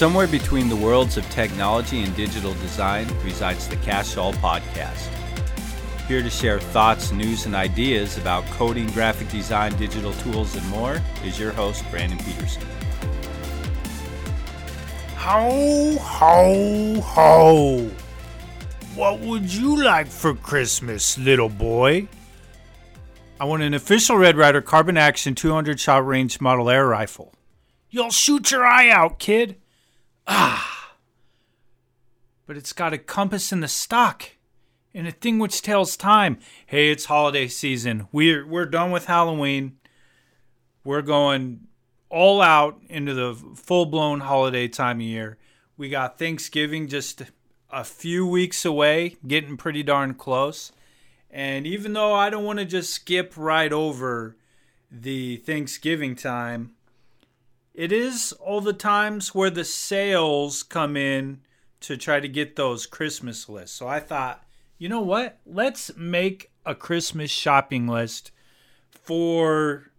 Somewhere 0.00 0.26
between 0.26 0.70
the 0.70 0.76
worlds 0.76 1.18
of 1.18 1.28
technology 1.28 2.02
and 2.02 2.16
digital 2.16 2.54
design 2.54 3.06
resides 3.22 3.68
the 3.68 3.76
Cache 3.76 4.16
All 4.16 4.32
Podcast. 4.32 5.10
Here 6.08 6.22
to 6.22 6.30
share 6.30 6.58
thoughts, 6.58 7.12
news, 7.12 7.44
and 7.44 7.54
ideas 7.54 8.16
about 8.16 8.46
coding, 8.46 8.86
graphic 8.92 9.28
design, 9.28 9.76
digital 9.76 10.14
tools, 10.14 10.56
and 10.56 10.66
more 10.70 11.02
is 11.22 11.38
your 11.38 11.52
host, 11.52 11.84
Brandon 11.90 12.16
Peterson. 12.16 12.62
Ho, 15.16 15.98
ho, 16.00 17.00
ho. 17.02 17.90
What 18.94 19.20
would 19.20 19.52
you 19.52 19.84
like 19.84 20.06
for 20.06 20.34
Christmas, 20.34 21.18
little 21.18 21.50
boy? 21.50 22.08
I 23.38 23.44
want 23.44 23.62
an 23.62 23.74
official 23.74 24.16
Red 24.16 24.38
Ryder 24.38 24.62
carbine 24.62 24.96
action 24.96 25.34
200 25.34 25.78
shot 25.78 26.06
range 26.06 26.40
model 26.40 26.70
air 26.70 26.86
rifle. 26.86 27.34
You'll 27.90 28.08
shoot 28.08 28.50
your 28.50 28.64
eye 28.64 28.88
out, 28.88 29.18
kid. 29.18 29.59
Ah. 30.32 30.94
But 32.46 32.56
it's 32.56 32.72
got 32.72 32.92
a 32.92 32.98
compass 32.98 33.52
in 33.52 33.60
the 33.60 33.68
stock 33.68 34.30
and 34.94 35.08
a 35.08 35.12
thing 35.12 35.38
which 35.38 35.60
tells 35.60 35.96
time. 35.96 36.38
Hey, 36.66 36.90
it's 36.90 37.06
holiday 37.06 37.48
season. 37.48 38.06
We're 38.12 38.46
we're 38.46 38.66
done 38.66 38.92
with 38.92 39.06
Halloween. 39.06 39.78
We're 40.84 41.02
going 41.02 41.66
all 42.08 42.40
out 42.40 42.80
into 42.88 43.12
the 43.14 43.34
full-blown 43.34 44.20
holiday 44.20 44.66
time 44.66 44.98
of 44.98 45.06
year. 45.06 45.38
We 45.76 45.88
got 45.88 46.18
Thanksgiving 46.18 46.88
just 46.88 47.22
a 47.70 47.84
few 47.84 48.26
weeks 48.26 48.64
away, 48.64 49.16
getting 49.26 49.56
pretty 49.56 49.82
darn 49.82 50.14
close. 50.14 50.72
And 51.30 51.66
even 51.66 51.92
though 51.92 52.14
I 52.14 52.30
don't 52.30 52.44
want 52.44 52.58
to 52.58 52.64
just 52.64 52.92
skip 52.92 53.34
right 53.36 53.72
over 53.72 54.36
the 54.90 55.36
Thanksgiving 55.36 56.16
time, 56.16 56.72
it 57.74 57.92
is 57.92 58.32
all 58.32 58.60
the 58.60 58.72
times 58.72 59.34
where 59.34 59.50
the 59.50 59.64
sales 59.64 60.62
come 60.62 60.96
in 60.96 61.40
to 61.80 61.96
try 61.96 62.20
to 62.20 62.28
get 62.28 62.56
those 62.56 62.86
Christmas 62.86 63.48
lists. 63.48 63.76
So 63.76 63.88
I 63.88 64.00
thought, 64.00 64.44
you 64.78 64.88
know 64.88 65.00
what? 65.00 65.38
Let's 65.46 65.96
make 65.96 66.50
a 66.66 66.74
Christmas 66.74 67.30
shopping 67.30 67.86
list 67.86 68.32
for. 68.90 69.90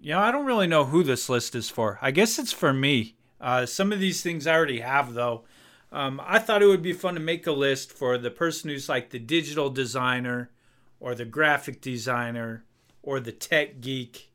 You 0.00 0.14
know, 0.14 0.20
I 0.20 0.32
don't 0.32 0.46
really 0.46 0.66
know 0.66 0.86
who 0.86 1.04
this 1.04 1.28
list 1.28 1.54
is 1.54 1.70
for. 1.70 1.98
I 2.02 2.10
guess 2.10 2.38
it's 2.38 2.52
for 2.52 2.72
me. 2.72 3.14
Uh, 3.40 3.66
some 3.66 3.92
of 3.92 4.00
these 4.00 4.20
things 4.20 4.46
I 4.46 4.54
already 4.54 4.80
have, 4.80 5.14
though. 5.14 5.44
Um, 5.92 6.20
I 6.24 6.38
thought 6.38 6.62
it 6.62 6.66
would 6.66 6.82
be 6.82 6.92
fun 6.92 7.14
to 7.14 7.20
make 7.20 7.46
a 7.46 7.52
list 7.52 7.92
for 7.92 8.18
the 8.18 8.30
person 8.30 8.70
who's 8.70 8.88
like 8.88 9.10
the 9.10 9.18
digital 9.18 9.70
designer 9.70 10.50
or 10.98 11.14
the 11.14 11.24
graphic 11.24 11.80
designer 11.80 12.64
or 13.02 13.20
the 13.20 13.30
tech 13.30 13.80
geek. 13.80 14.32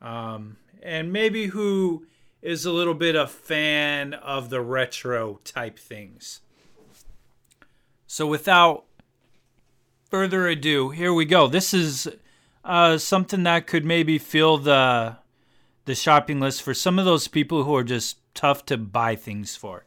Um, 0.00 0.56
and 0.82 1.12
maybe 1.12 1.46
who 1.46 2.06
is 2.42 2.66
a 2.66 2.72
little 2.72 2.94
bit 2.94 3.14
a 3.14 3.26
fan 3.26 4.14
of 4.14 4.50
the 4.50 4.60
retro 4.60 5.40
type 5.44 5.78
things. 5.78 6.40
So 8.06 8.26
without 8.26 8.84
further 10.10 10.46
ado, 10.48 10.90
here 10.90 11.14
we 11.14 11.24
go. 11.24 11.46
This 11.46 11.72
is 11.72 12.08
uh, 12.64 12.98
something 12.98 13.44
that 13.44 13.66
could 13.66 13.84
maybe 13.84 14.18
fill 14.18 14.58
the 14.58 15.16
the 15.84 15.94
shopping 15.96 16.38
list 16.38 16.62
for 16.62 16.74
some 16.74 16.98
of 16.98 17.04
those 17.04 17.26
people 17.26 17.64
who 17.64 17.74
are 17.74 17.82
just 17.82 18.18
tough 18.34 18.64
to 18.66 18.76
buy 18.76 19.16
things 19.16 19.56
for. 19.56 19.84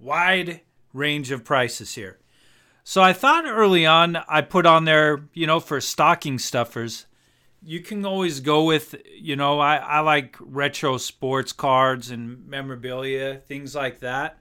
Wide 0.00 0.62
range 0.94 1.30
of 1.30 1.44
prices 1.44 1.94
here. 1.94 2.18
So 2.82 3.02
I 3.02 3.12
thought 3.12 3.44
early 3.46 3.84
on 3.84 4.16
I 4.28 4.40
put 4.40 4.64
on 4.64 4.84
there, 4.84 5.28
you 5.34 5.46
know, 5.46 5.60
for 5.60 5.80
stocking 5.82 6.38
stuffers, 6.38 7.06
you 7.62 7.80
can 7.80 8.04
always 8.04 8.40
go 8.40 8.64
with, 8.64 8.94
you 9.14 9.36
know, 9.36 9.58
I, 9.60 9.76
I 9.76 10.00
like 10.00 10.36
retro 10.40 10.96
sports 10.96 11.52
cards 11.52 12.10
and 12.10 12.46
memorabilia, 12.46 13.36
things 13.46 13.74
like 13.74 14.00
that. 14.00 14.38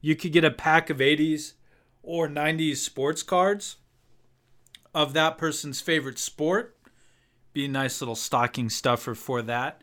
You 0.00 0.16
could 0.16 0.32
get 0.32 0.44
a 0.44 0.50
pack 0.50 0.90
of 0.90 0.98
80s 0.98 1.54
or 2.02 2.28
90s 2.28 2.76
sports 2.76 3.22
cards 3.22 3.76
of 4.94 5.12
that 5.12 5.38
person's 5.38 5.80
favorite 5.80 6.18
sport. 6.18 6.76
Be 7.52 7.66
a 7.66 7.68
nice 7.68 8.00
little 8.00 8.16
stocking 8.16 8.70
stuffer 8.70 9.14
for 9.14 9.42
that. 9.42 9.82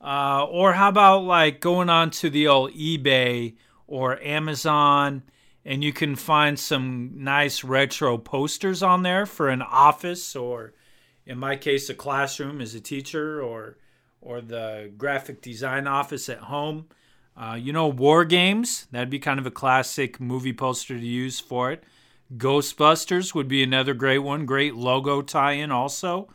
Uh, 0.00 0.44
or 0.44 0.74
how 0.74 0.88
about 0.88 1.24
like 1.24 1.60
going 1.60 1.88
on 1.88 2.10
to 2.10 2.30
the 2.30 2.46
old 2.46 2.72
eBay 2.72 3.56
or 3.86 4.20
Amazon 4.20 5.22
and 5.64 5.82
you 5.82 5.92
can 5.92 6.14
find 6.14 6.58
some 6.58 7.10
nice 7.16 7.64
retro 7.64 8.16
posters 8.18 8.84
on 8.84 9.02
there 9.02 9.26
for 9.26 9.48
an 9.48 9.62
office 9.62 10.36
or 10.36 10.72
in 11.26 11.38
my 11.38 11.56
case, 11.56 11.90
a 11.90 11.94
classroom 11.94 12.60
as 12.60 12.74
a 12.74 12.80
teacher 12.80 13.42
or 13.42 13.76
or 14.20 14.40
the 14.40 14.90
graphic 14.96 15.40
design 15.40 15.86
office 15.86 16.28
at 16.28 16.38
home. 16.38 16.86
Uh, 17.36 17.56
you 17.60 17.72
know, 17.72 17.86
War 17.86 18.24
Games, 18.24 18.86
that'd 18.90 19.10
be 19.10 19.18
kind 19.18 19.38
of 19.38 19.46
a 19.46 19.50
classic 19.50 20.18
movie 20.18 20.54
poster 20.54 20.98
to 20.98 21.06
use 21.06 21.38
for 21.38 21.70
it. 21.70 21.84
Ghostbusters 22.36 23.34
would 23.34 23.46
be 23.46 23.62
another 23.62 23.94
great 23.94 24.18
one, 24.18 24.46
great 24.46 24.74
logo 24.74 25.22
tie 25.22 25.52
in 25.52 25.70
also. 25.70 26.28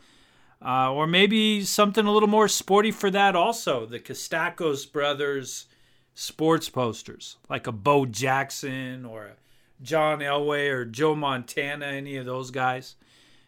Uh, 0.64 0.92
or 0.92 1.08
maybe 1.08 1.64
something 1.64 2.06
a 2.06 2.12
little 2.12 2.28
more 2.28 2.46
sporty 2.46 2.92
for 2.92 3.10
that 3.10 3.34
also. 3.34 3.84
The 3.84 3.98
Costacos 3.98 4.90
brothers 4.90 5.66
sports 6.14 6.68
posters, 6.68 7.36
like 7.50 7.66
a 7.66 7.72
Bo 7.72 8.06
Jackson 8.06 9.04
or 9.04 9.24
a 9.24 9.32
John 9.82 10.20
Elway 10.20 10.70
or 10.70 10.84
Joe 10.84 11.16
Montana, 11.16 11.86
any 11.86 12.16
of 12.16 12.26
those 12.26 12.52
guys 12.52 12.94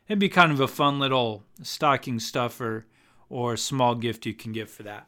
it'd 0.08 0.18
be 0.18 0.28
kind 0.28 0.52
of 0.52 0.60
a 0.60 0.68
fun 0.68 0.98
little 0.98 1.44
stocking 1.62 2.18
stuffer 2.18 2.86
or 3.28 3.56
small 3.56 3.94
gift 3.94 4.26
you 4.26 4.34
can 4.34 4.52
get 4.52 4.68
for 4.68 4.82
that. 4.82 5.06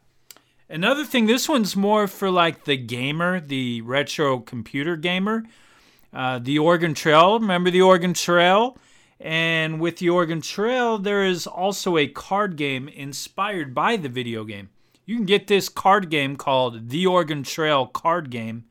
Another 0.69 1.05
thing, 1.05 1.27
this 1.27 1.49
one's 1.49 1.77
more 1.77 2.09
for 2.09 2.31
like 2.31 2.65
the 2.65 2.77
gamer, 2.77 3.39
the 3.39 3.83
retro 3.83 4.41
computer 4.41 4.97
gamer. 4.97 5.45
Uh, 6.13 6.39
the 6.39 6.59
Oregon 6.59 6.95
Trail, 6.95 7.39
remember 7.39 7.71
the 7.71 7.83
Oregon 7.83 8.15
Trail? 8.15 8.77
And 9.21 9.81
with 9.81 9.99
the 9.99 10.11
Oregon 10.11 10.41
Trail, 10.41 10.99
there 10.99 11.25
is 11.25 11.47
also 11.47 11.97
a 11.97 12.07
card 12.07 12.57
game 12.57 12.89
inspired 12.89 13.75
by 13.75 13.97
the 13.97 14.09
video 14.09 14.45
game. 14.45 14.71
You 15.05 15.17
can 15.17 15.25
get 15.25 15.47
this 15.47 15.69
card 15.69 16.11
game 16.11 16.37
called 16.37 16.89
the 16.89 17.07
Oregon 17.07 17.43
Trail 17.43 17.87
card 17.87 18.31
game 18.31 18.65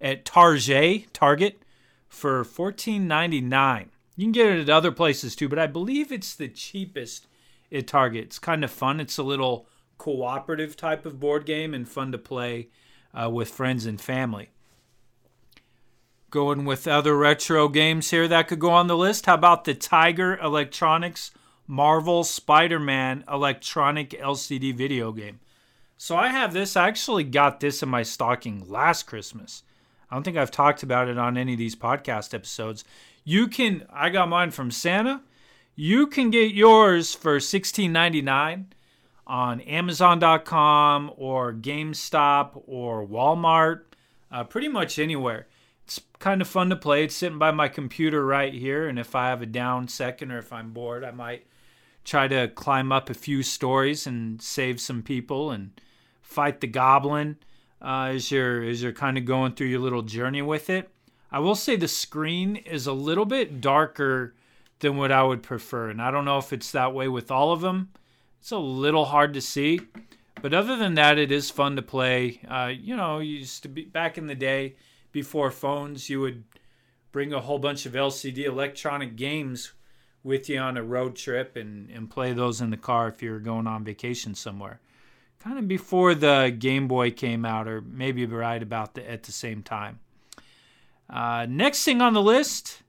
at 0.00 0.24
Target, 0.24 1.12
Target 1.12 1.62
for 2.08 2.44
$14.99. 2.44 3.88
You 4.20 4.26
can 4.26 4.32
get 4.32 4.52
it 4.52 4.60
at 4.60 4.68
other 4.68 4.92
places 4.92 5.34
too, 5.34 5.48
but 5.48 5.58
I 5.58 5.66
believe 5.66 6.12
it's 6.12 6.34
the 6.34 6.46
cheapest 6.46 7.26
at 7.72 7.86
Target. 7.86 8.24
It's 8.24 8.38
kind 8.38 8.62
of 8.62 8.70
fun. 8.70 9.00
It's 9.00 9.16
a 9.16 9.22
little 9.22 9.66
cooperative 9.96 10.76
type 10.76 11.06
of 11.06 11.18
board 11.18 11.46
game 11.46 11.72
and 11.72 11.88
fun 11.88 12.12
to 12.12 12.18
play 12.18 12.68
uh, 13.14 13.30
with 13.30 13.48
friends 13.48 13.86
and 13.86 13.98
family. 13.98 14.50
Going 16.28 16.66
with 16.66 16.86
other 16.86 17.16
retro 17.16 17.68
games 17.68 18.10
here 18.10 18.28
that 18.28 18.46
could 18.46 18.58
go 18.58 18.68
on 18.68 18.88
the 18.88 18.96
list. 18.96 19.24
How 19.24 19.36
about 19.36 19.64
the 19.64 19.72
Tiger 19.72 20.36
Electronics 20.36 21.30
Marvel 21.66 22.22
Spider 22.22 22.78
Man 22.78 23.24
electronic 23.26 24.10
LCD 24.10 24.74
video 24.74 25.12
game? 25.12 25.40
So 25.96 26.14
I 26.14 26.28
have 26.28 26.52
this. 26.52 26.76
I 26.76 26.88
actually 26.88 27.24
got 27.24 27.60
this 27.60 27.82
in 27.82 27.88
my 27.88 28.02
stocking 28.02 28.68
last 28.68 29.04
Christmas. 29.04 29.62
I 30.10 30.16
don't 30.16 30.24
think 30.24 30.36
I've 30.36 30.50
talked 30.50 30.82
about 30.82 31.08
it 31.08 31.18
on 31.18 31.38
any 31.38 31.52
of 31.52 31.58
these 31.58 31.76
podcast 31.76 32.34
episodes. 32.34 32.84
You 33.24 33.48
can 33.48 33.86
I 33.92 34.10
got 34.10 34.28
mine 34.28 34.50
from 34.50 34.70
Santa. 34.70 35.22
You 35.76 36.06
can 36.06 36.30
get 36.30 36.52
yours 36.52 37.14
for 37.14 37.38
$16.99 37.38 38.66
on 39.26 39.60
Amazon.com 39.60 41.12
or 41.16 41.52
GameStop 41.54 42.62
or 42.66 43.06
Walmart, 43.06 43.82
uh, 44.30 44.44
pretty 44.44 44.68
much 44.68 44.98
anywhere. 44.98 45.46
It's 45.84 46.00
kind 46.18 46.42
of 46.42 46.48
fun 46.48 46.68
to 46.70 46.76
play. 46.76 47.04
It's 47.04 47.14
sitting 47.14 47.38
by 47.38 47.50
my 47.50 47.68
computer 47.68 48.26
right 48.26 48.52
here, 48.52 48.88
and 48.88 48.98
if 48.98 49.14
I 49.14 49.28
have 49.28 49.40
a 49.40 49.46
down 49.46 49.88
second 49.88 50.32
or 50.32 50.38
if 50.38 50.52
I'm 50.52 50.72
bored, 50.72 51.04
I 51.04 51.12
might 51.12 51.46
try 52.04 52.28
to 52.28 52.48
climb 52.48 52.92
up 52.92 53.08
a 53.08 53.14
few 53.14 53.42
stories 53.42 54.06
and 54.06 54.42
save 54.42 54.80
some 54.80 55.02
people 55.02 55.50
and 55.50 55.80
fight 56.20 56.60
the 56.60 56.66
goblin 56.66 57.36
uh, 57.82 58.10
as 58.12 58.30
you're 58.30 58.62
as 58.62 58.82
you're 58.82 58.92
kind 58.92 59.16
of 59.16 59.24
going 59.24 59.52
through 59.52 59.68
your 59.68 59.80
little 59.80 60.02
journey 60.02 60.42
with 60.42 60.70
it. 60.70 60.90
I 61.32 61.38
will 61.38 61.54
say 61.54 61.76
the 61.76 61.88
screen 61.88 62.56
is 62.56 62.86
a 62.86 62.92
little 62.92 63.24
bit 63.24 63.60
darker 63.60 64.34
than 64.80 64.96
what 64.96 65.12
I 65.12 65.22
would 65.22 65.42
prefer, 65.42 65.90
and 65.90 66.00
I 66.00 66.10
don't 66.10 66.24
know 66.24 66.38
if 66.38 66.52
it's 66.52 66.72
that 66.72 66.94
way 66.94 67.08
with 67.08 67.30
all 67.30 67.52
of 67.52 67.60
them. 67.60 67.90
It's 68.40 68.50
a 68.50 68.58
little 68.58 69.04
hard 69.04 69.34
to 69.34 69.40
see, 69.40 69.80
but 70.40 70.54
other 70.54 70.76
than 70.76 70.94
that, 70.94 71.18
it 71.18 71.30
is 71.30 71.50
fun 71.50 71.76
to 71.76 71.82
play. 71.82 72.40
Uh, 72.48 72.72
you 72.74 72.96
know, 72.96 73.18
you 73.18 73.38
used 73.38 73.62
to 73.62 73.68
be 73.68 73.84
back 73.84 74.16
in 74.18 74.26
the 74.26 74.34
day 74.34 74.74
before 75.12 75.50
phones, 75.50 76.08
you 76.08 76.20
would 76.20 76.44
bring 77.12 77.32
a 77.32 77.40
whole 77.40 77.58
bunch 77.58 77.86
of 77.86 77.92
LCD 77.92 78.44
electronic 78.44 79.16
games 79.16 79.72
with 80.22 80.48
you 80.48 80.58
on 80.58 80.76
a 80.76 80.82
road 80.82 81.16
trip 81.16 81.56
and, 81.56 81.90
and 81.90 82.10
play 82.10 82.32
those 82.32 82.60
in 82.60 82.70
the 82.70 82.76
car 82.76 83.08
if 83.08 83.22
you 83.22 83.30
were 83.30 83.40
going 83.40 83.66
on 83.66 83.84
vacation 83.84 84.34
somewhere. 84.34 84.80
Kind 85.40 85.58
of 85.58 85.66
before 85.66 86.14
the 86.14 86.54
Game 86.56 86.86
Boy 86.86 87.10
came 87.10 87.44
out, 87.44 87.66
or 87.66 87.80
maybe 87.80 88.26
right 88.26 88.62
about 88.62 88.94
the, 88.94 89.10
at 89.10 89.22
the 89.22 89.32
same 89.32 89.62
time. 89.62 89.98
Uh, 91.12 91.44
next 91.48 91.84
thing 91.84 92.00
on 92.00 92.12
the 92.12 92.22
list, 92.22 92.82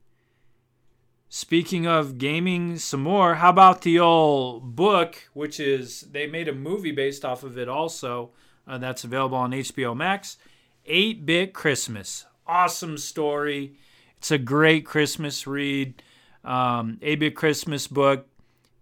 speaking 1.27 1.87
of 1.87 2.19
gaming 2.19 2.77
some 2.77 3.01
more, 3.01 3.35
how 3.35 3.49
about 3.49 3.81
the 3.81 3.97
old 3.99 4.75
book, 4.75 5.27
which 5.33 5.59
is, 5.59 6.01
they 6.11 6.27
made 6.27 6.47
a 6.47 6.53
movie 6.53 6.91
based 6.91 7.25
off 7.25 7.43
of 7.43 7.57
it 7.57 7.67
also, 7.67 8.31
Uh, 8.67 8.77
that's 8.77 9.03
available 9.03 9.37
on 9.37 9.53
HBO 9.53 9.95
Max. 9.95 10.37
8 10.85 11.25
Bit 11.25 11.51
Christmas. 11.51 12.25
Awesome 12.45 12.95
story. 12.97 13.73
It's 14.17 14.29
a 14.29 14.37
great 14.37 14.85
Christmas 14.85 15.47
read. 15.47 16.03
Um, 16.43 16.99
8 17.01 17.19
Bit 17.19 17.35
Christmas 17.35 17.87
book. 17.87 18.27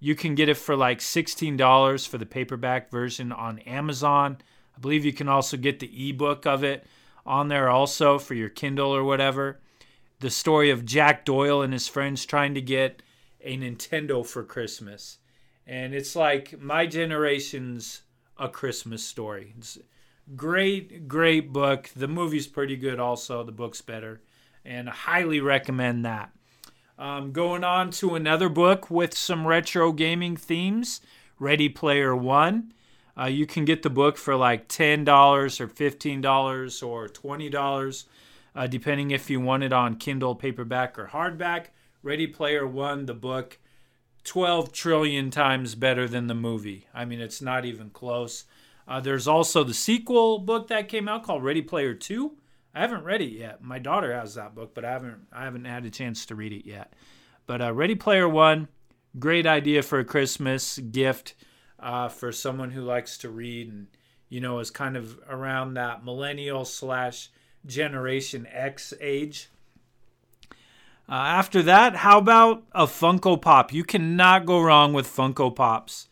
You 0.01 0.15
can 0.15 0.35
get 0.35 0.49
it 0.49 0.57
for 0.57 0.75
like 0.75 0.99
$16 0.99 2.05
for 2.05 2.17
the 2.17 2.25
paperback 2.25 2.91
version 2.91 3.31
on 3.31 3.59
Amazon. 3.59 4.37
I 4.75 4.79
believe 4.81 5.05
you 5.05 5.13
can 5.13 5.29
also 5.29 5.55
get 5.55 5.79
the 5.79 6.09
ebook 6.09 6.45
of 6.45 6.63
it 6.63 6.85
on 7.29 7.47
there 7.47 7.69
also 7.69 8.17
for 8.17 8.33
your 8.33 8.49
Kindle 8.49 8.93
or 8.93 9.03
whatever. 9.03 9.59
The 10.19 10.31
story 10.31 10.71
of 10.71 10.83
Jack 10.83 11.23
Doyle 11.23 11.61
and 11.61 11.71
his 11.71 11.87
friends 11.87 12.25
trying 12.25 12.55
to 12.55 12.61
get 12.61 13.03
a 13.41 13.55
Nintendo 13.55 14.25
for 14.25 14.43
Christmas. 14.43 15.19
And 15.65 15.93
it's 15.93 16.15
like 16.15 16.59
my 16.59 16.87
generation's 16.87 18.01
a 18.37 18.49
Christmas 18.49 19.03
story. 19.03 19.53
It's 19.57 19.77
great, 20.35 21.07
great 21.07 21.53
book. 21.53 21.89
The 21.95 22.07
movie's 22.07 22.47
pretty 22.47 22.75
good 22.75 22.99
also. 22.99 23.43
The 23.43 23.51
book's 23.51 23.81
better. 23.81 24.21
And 24.65 24.89
I 24.89 24.93
highly 24.93 25.39
recommend 25.39 26.03
that. 26.05 26.31
Um, 26.97 27.31
going 27.31 27.63
on 27.63 27.91
to 27.91 28.15
another 28.15 28.49
book 28.49 28.89
with 28.89 29.15
some 29.15 29.47
retro 29.47 29.93
gaming 29.93 30.35
themes 30.35 30.99
Ready 31.37 31.69
Player 31.69 32.15
One. 32.15 32.73
Uh, 33.19 33.25
you 33.25 33.45
can 33.45 33.65
get 33.65 33.81
the 33.81 33.89
book 33.89 34.17
for 34.17 34.35
like 34.35 34.69
$10 34.69 35.59
or 35.59 35.67
$15 35.67 36.87
or 36.87 37.07
$20, 37.07 38.05
uh, 38.55 38.67
depending 38.67 39.11
if 39.11 39.29
you 39.29 39.41
want 39.41 39.63
it 39.63 39.73
on 39.73 39.95
Kindle, 39.95 40.35
paperback, 40.35 40.97
or 40.97 41.07
hardback. 41.07 41.65
Ready 42.01 42.27
Player 42.27 42.65
One, 42.65 43.07
the 43.07 43.13
book, 43.13 43.59
12 44.23 44.71
trillion 44.71 45.31
times 45.31 45.75
better 45.75 46.07
than 46.07 46.27
the 46.27 46.35
movie. 46.35 46.87
I 46.93 47.03
mean, 47.03 47.19
it's 47.19 47.41
not 47.41 47.65
even 47.65 47.89
close. 47.89 48.45
Uh, 48.87 49.01
there's 49.01 49.27
also 49.27 49.63
the 49.63 49.73
sequel 49.73 50.39
book 50.39 50.67
that 50.69 50.87
came 50.87 51.09
out 51.09 51.23
called 51.23 51.43
Ready 51.43 51.61
Player 51.61 51.93
Two. 51.93 52.37
I 52.73 52.79
haven't 52.79 53.03
read 53.03 53.21
it 53.21 53.33
yet. 53.33 53.61
My 53.61 53.79
daughter 53.79 54.13
has 54.13 54.35
that 54.35 54.55
book, 54.55 54.73
but 54.73 54.85
I 54.85 54.91
haven't 54.91 55.27
I 55.33 55.43
haven't 55.43 55.65
had 55.65 55.85
a 55.85 55.89
chance 55.89 56.25
to 56.27 56.35
read 56.35 56.53
it 56.53 56.65
yet. 56.65 56.93
But 57.45 57.61
uh, 57.61 57.73
Ready 57.73 57.95
Player 57.95 58.29
One, 58.29 58.69
great 59.19 59.45
idea 59.45 59.83
for 59.83 59.99
a 59.99 60.05
Christmas 60.05 60.79
gift 60.79 61.35
uh, 61.81 62.09
for 62.09 62.31
someone 62.31 62.71
who 62.71 62.81
likes 62.81 63.17
to 63.19 63.29
read 63.29 63.71
and 63.71 63.87
you 64.29 64.39
know 64.39 64.59
is 64.59 64.71
kind 64.71 64.95
of 64.95 65.19
around 65.29 65.73
that 65.73 66.03
millennial 66.03 66.65
slash 66.65 67.29
Generation 67.65 68.47
X 68.51 68.93
age. 69.01 69.49
Uh, 71.09 71.13
after 71.13 71.63
that, 71.63 71.95
how 71.97 72.19
about 72.19 72.63
a 72.71 72.85
Funko 72.85 73.41
Pop? 73.41 73.73
You 73.73 73.83
cannot 73.83 74.45
go 74.45 74.61
wrong 74.61 74.93
with 74.93 75.07
Funko 75.07 75.55
Pops. 75.55 76.07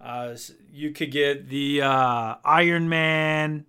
Uh, 0.00 0.36
you 0.72 0.92
could 0.92 1.10
get 1.10 1.48
the 1.48 1.82
uh, 1.82 2.36
Iron 2.44 2.88
Man. 2.88 3.66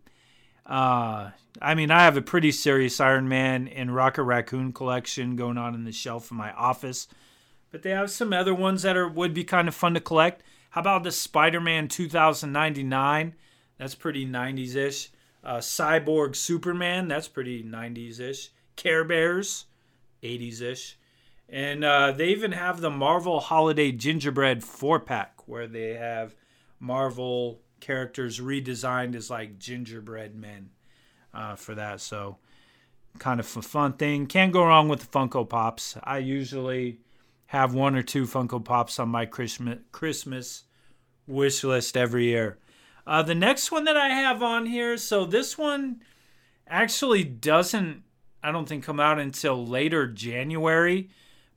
Uh, 0.65 1.31
I 1.59 1.73
mean, 1.73 1.89
I 1.89 2.03
have 2.03 2.17
a 2.17 2.21
pretty 2.21 2.51
serious 2.51 2.99
Iron 2.99 3.27
Man 3.27 3.67
and 3.67 3.95
Rocket 3.95 4.23
Raccoon 4.23 4.71
collection 4.71 5.35
going 5.35 5.57
on 5.57 5.73
in 5.73 5.85
the 5.85 5.91
shelf 5.91 6.29
in 6.29 6.37
my 6.37 6.51
office, 6.53 7.07
but 7.71 7.81
they 7.81 7.89
have 7.89 8.11
some 8.11 8.31
other 8.31 8.53
ones 8.53 8.83
that 8.83 8.95
are 8.95 9.07
would 9.07 9.33
be 9.33 9.43
kind 9.43 9.67
of 9.67 9.73
fun 9.73 9.95
to 9.95 9.99
collect. 9.99 10.43
How 10.71 10.81
about 10.81 11.03
the 11.03 11.11
Spider 11.11 11.59
Man 11.59 11.87
2099? 11.87 13.35
That's 13.77 13.95
pretty 13.95 14.25
90s 14.25 14.75
ish. 14.75 15.09
Uh, 15.43 15.57
Cyborg 15.57 16.35
Superman, 16.35 17.07
that's 17.07 17.27
pretty 17.27 17.63
90s 17.63 18.19
ish. 18.19 18.51
Care 18.75 19.03
Bears, 19.03 19.65
80s 20.21 20.61
ish. 20.61 20.97
And 21.47 21.83
uh, 21.83 22.11
they 22.11 22.27
even 22.27 22.51
have 22.51 22.81
the 22.81 22.91
Marvel 22.91 23.39
Holiday 23.39 23.91
Gingerbread 23.91 24.63
4 24.63 24.99
pack 24.99 25.47
where 25.47 25.65
they 25.65 25.95
have 25.95 26.35
Marvel 26.79 27.61
characters 27.79 28.39
redesigned 28.39 29.15
as 29.15 29.29
like 29.29 29.57
gingerbread 29.57 30.35
men 30.35 30.69
uh, 31.33 31.55
for 31.55 31.73
that. 31.75 32.01
So, 32.01 32.37
kind 33.17 33.39
of 33.39 33.57
a 33.57 33.61
fun 33.61 33.93
thing. 33.93 34.27
Can't 34.27 34.53
go 34.53 34.63
wrong 34.63 34.87
with 34.87 34.99
the 34.99 35.07
Funko 35.07 35.47
Pops. 35.47 35.97
I 36.03 36.19
usually 36.19 36.99
have 37.49 37.73
one 37.73 37.95
or 37.95 38.03
two 38.03 38.25
Funko 38.25 38.63
Pops 38.63 38.99
on 38.99 39.09
my 39.09 39.25
Christmas 39.25 39.79
Christmas 39.91 40.65
wish 41.25 41.63
list 41.63 41.97
every 41.97 42.25
year. 42.25 42.59
Uh, 43.07 43.23
the 43.23 43.33
next 43.33 43.71
one 43.71 43.85
that 43.85 43.97
I 43.97 44.09
have 44.09 44.43
on 44.43 44.67
here, 44.67 44.97
so 44.97 45.25
this 45.25 45.57
one 45.57 46.03
actually 46.67 47.23
doesn't, 47.23 48.03
I 48.43 48.51
don't 48.51 48.69
think, 48.69 48.83
come 48.83 48.99
out 48.99 49.17
until 49.17 49.65
later 49.65 50.05
January, 50.05 51.09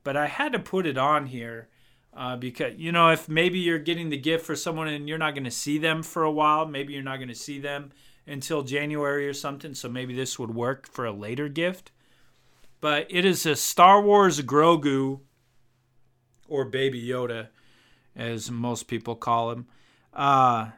but 0.02 0.16
I 0.16 0.28
had 0.28 0.54
to 0.54 0.58
put 0.58 0.86
it 0.86 0.96
on 0.96 1.26
here 1.26 1.68
uh, 2.16 2.36
because, 2.36 2.72
you 2.78 2.90
know, 2.90 3.10
if 3.10 3.28
maybe 3.28 3.58
you're 3.58 3.78
getting 3.78 4.08
the 4.08 4.16
gift 4.16 4.46
for 4.46 4.56
someone 4.56 4.88
and 4.88 5.06
you're 5.06 5.18
not 5.18 5.34
going 5.34 5.44
to 5.44 5.50
see 5.50 5.76
them 5.76 6.02
for 6.02 6.22
a 6.22 6.32
while, 6.32 6.66
maybe 6.66 6.94
you're 6.94 7.02
not 7.02 7.18
going 7.18 7.28
to 7.28 7.34
see 7.34 7.58
them 7.58 7.90
until 8.26 8.62
January 8.62 9.28
or 9.28 9.34
something, 9.34 9.74
so 9.74 9.90
maybe 9.90 10.14
this 10.14 10.38
would 10.38 10.54
work 10.54 10.88
for 10.88 11.04
a 11.04 11.12
later 11.12 11.50
gift. 11.50 11.92
But 12.80 13.08
it 13.10 13.26
is 13.26 13.44
a 13.44 13.56
Star 13.56 14.00
Wars 14.00 14.40
Grogu, 14.40 15.20
or 16.52 16.66
Baby 16.66 17.02
Yoda, 17.02 17.48
as 18.14 18.50
most 18.50 18.86
people 18.86 19.16
call 19.16 19.50
him. 19.50 19.66
Uh, 20.12 20.70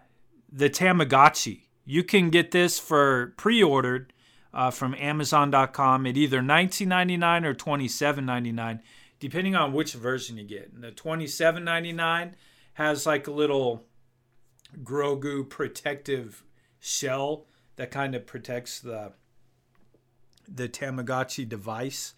the 0.50 0.70
Tamagotchi. 0.70 1.62
You 1.84 2.04
can 2.04 2.30
get 2.30 2.52
this 2.52 2.78
for 2.78 3.34
pre-ordered 3.36 4.12
uh, 4.54 4.70
from 4.70 4.94
Amazon.com 4.94 6.06
at 6.06 6.16
either 6.16 6.40
$19.99 6.40 7.44
or 7.44 7.54
$27.99, 7.54 8.80
depending 9.18 9.56
on 9.56 9.72
which 9.72 9.94
version 9.94 10.38
you 10.38 10.44
get. 10.44 10.72
And 10.72 10.82
the 10.82 10.92
$27.99 10.92 12.32
has 12.74 13.04
like 13.04 13.26
a 13.26 13.32
little 13.32 13.84
Grogu 14.82 15.48
protective 15.48 16.44
shell 16.80 17.46
that 17.76 17.90
kind 17.90 18.14
of 18.14 18.26
protects 18.26 18.80
the 18.80 19.12
the 20.46 20.68
Tamagotchi 20.68 21.48
device. 21.48 22.14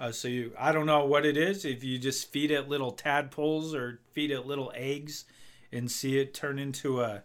Uh, 0.00 0.10
so 0.10 0.28
you, 0.28 0.52
I 0.58 0.72
don't 0.72 0.86
know 0.86 1.04
what 1.04 1.26
it 1.26 1.36
is. 1.36 1.66
If 1.66 1.84
you 1.84 1.98
just 1.98 2.32
feed 2.32 2.50
it 2.50 2.70
little 2.70 2.90
tadpoles 2.90 3.74
or 3.74 4.00
feed 4.12 4.30
it 4.30 4.46
little 4.46 4.72
eggs, 4.74 5.26
and 5.72 5.90
see 5.90 6.18
it 6.18 6.34
turn 6.34 6.58
into 6.58 7.00
a 7.00 7.22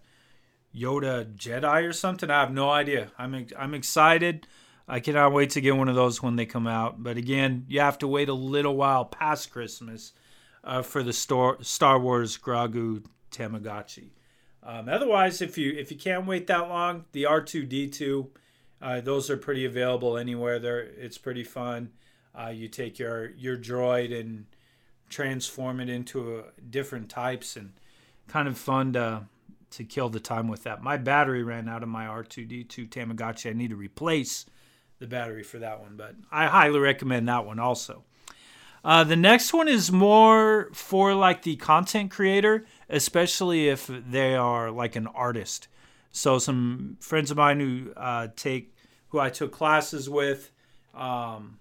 Yoda 0.76 1.36
Jedi 1.36 1.88
or 1.88 1.94
something, 1.94 2.30
I 2.30 2.42
have 2.42 2.52
no 2.52 2.70
idea. 2.70 3.12
I'm 3.18 3.48
I'm 3.58 3.74
excited. 3.74 4.48
I 4.88 5.00
cannot 5.00 5.34
wait 5.34 5.52
to 5.52 5.62
get 5.62 5.76
one 5.76 5.90
of 5.90 5.96
those 5.96 6.22
when 6.22 6.36
they 6.36 6.46
come 6.46 6.68
out. 6.68 7.02
But 7.02 7.18
again, 7.18 7.66
you 7.68 7.80
have 7.80 7.98
to 8.00 8.08
wait 8.08 8.30
a 8.30 8.34
little 8.34 8.76
while 8.76 9.06
past 9.06 9.52
Christmas 9.52 10.12
uh, 10.64 10.82
for 10.82 11.02
the 11.02 11.14
Star 11.14 11.58
Star 11.62 11.98
Wars 11.98 12.38
Grogu 12.38 13.06
Tamagotchi. 13.32 14.10
Um, 14.62 14.90
otherwise, 14.90 15.42
if 15.42 15.58
you 15.58 15.72
if 15.72 15.92
you 15.92 15.98
can't 15.98 16.28
wait 16.28 16.48
that 16.48 16.70
long, 16.70 17.06
the 17.14 17.24
R2D2, 17.24 18.28
uh, 18.82 19.02
those 19.02 19.30
are 19.30 19.38
pretty 19.38 19.66
available 19.66 20.18
anywhere. 20.18 20.60
There, 20.60 20.80
it's 20.82 21.18
pretty 21.18 21.44
fun. 21.44 21.92
Uh, 22.38 22.50
you 22.50 22.68
take 22.68 23.00
your 23.00 23.32
your 23.32 23.58
droid 23.58 24.18
and 24.18 24.46
transform 25.10 25.80
it 25.80 25.90
into 25.90 26.44
different 26.70 27.10
types, 27.10 27.56
and 27.56 27.74
kind 28.28 28.48
of 28.48 28.58
fun 28.58 28.94
to 28.94 29.24
to 29.72 29.84
kill 29.84 30.10
the 30.10 30.20
time 30.20 30.48
with 30.48 30.64
that. 30.64 30.82
My 30.82 30.98
battery 30.98 31.44
ran 31.44 31.68
out 31.68 31.84
of 31.84 31.90
my 31.90 32.06
R2D2 32.06 32.90
Tamagotchi. 32.90 33.50
I 33.50 33.54
need 33.54 33.72
to 33.72 33.76
replace 33.76 34.46
the 35.00 35.08
battery 35.08 35.44
for 35.44 35.60
that 35.60 35.82
one, 35.82 35.98
but 35.98 36.16
I 36.32 36.48
highly 36.48 36.80
recommend 36.80 37.28
that 37.28 37.46
one 37.46 37.60
also. 37.60 38.04
Uh, 38.86 39.04
the 39.04 39.16
next 39.16 39.52
one 39.52 39.68
is 39.68 39.92
more 39.92 40.70
for 40.72 41.16
like 41.16 41.42
the 41.42 41.56
content 41.56 42.12
creator, 42.12 42.66
especially 42.88 43.68
if 43.68 43.88
they 43.88 44.36
are 44.36 44.70
like 44.70 44.96
an 44.96 45.08
artist. 45.08 45.68
So 46.12 46.38
some 46.38 46.98
friends 47.02 47.32
of 47.32 47.38
mine 47.38 47.60
who 47.60 47.92
uh, 47.98 48.28
take 48.36 48.76
who 49.10 49.20
I 49.20 49.30
took 49.30 49.52
classes 49.52 50.10
with, 50.10 50.52
um, 50.94 51.58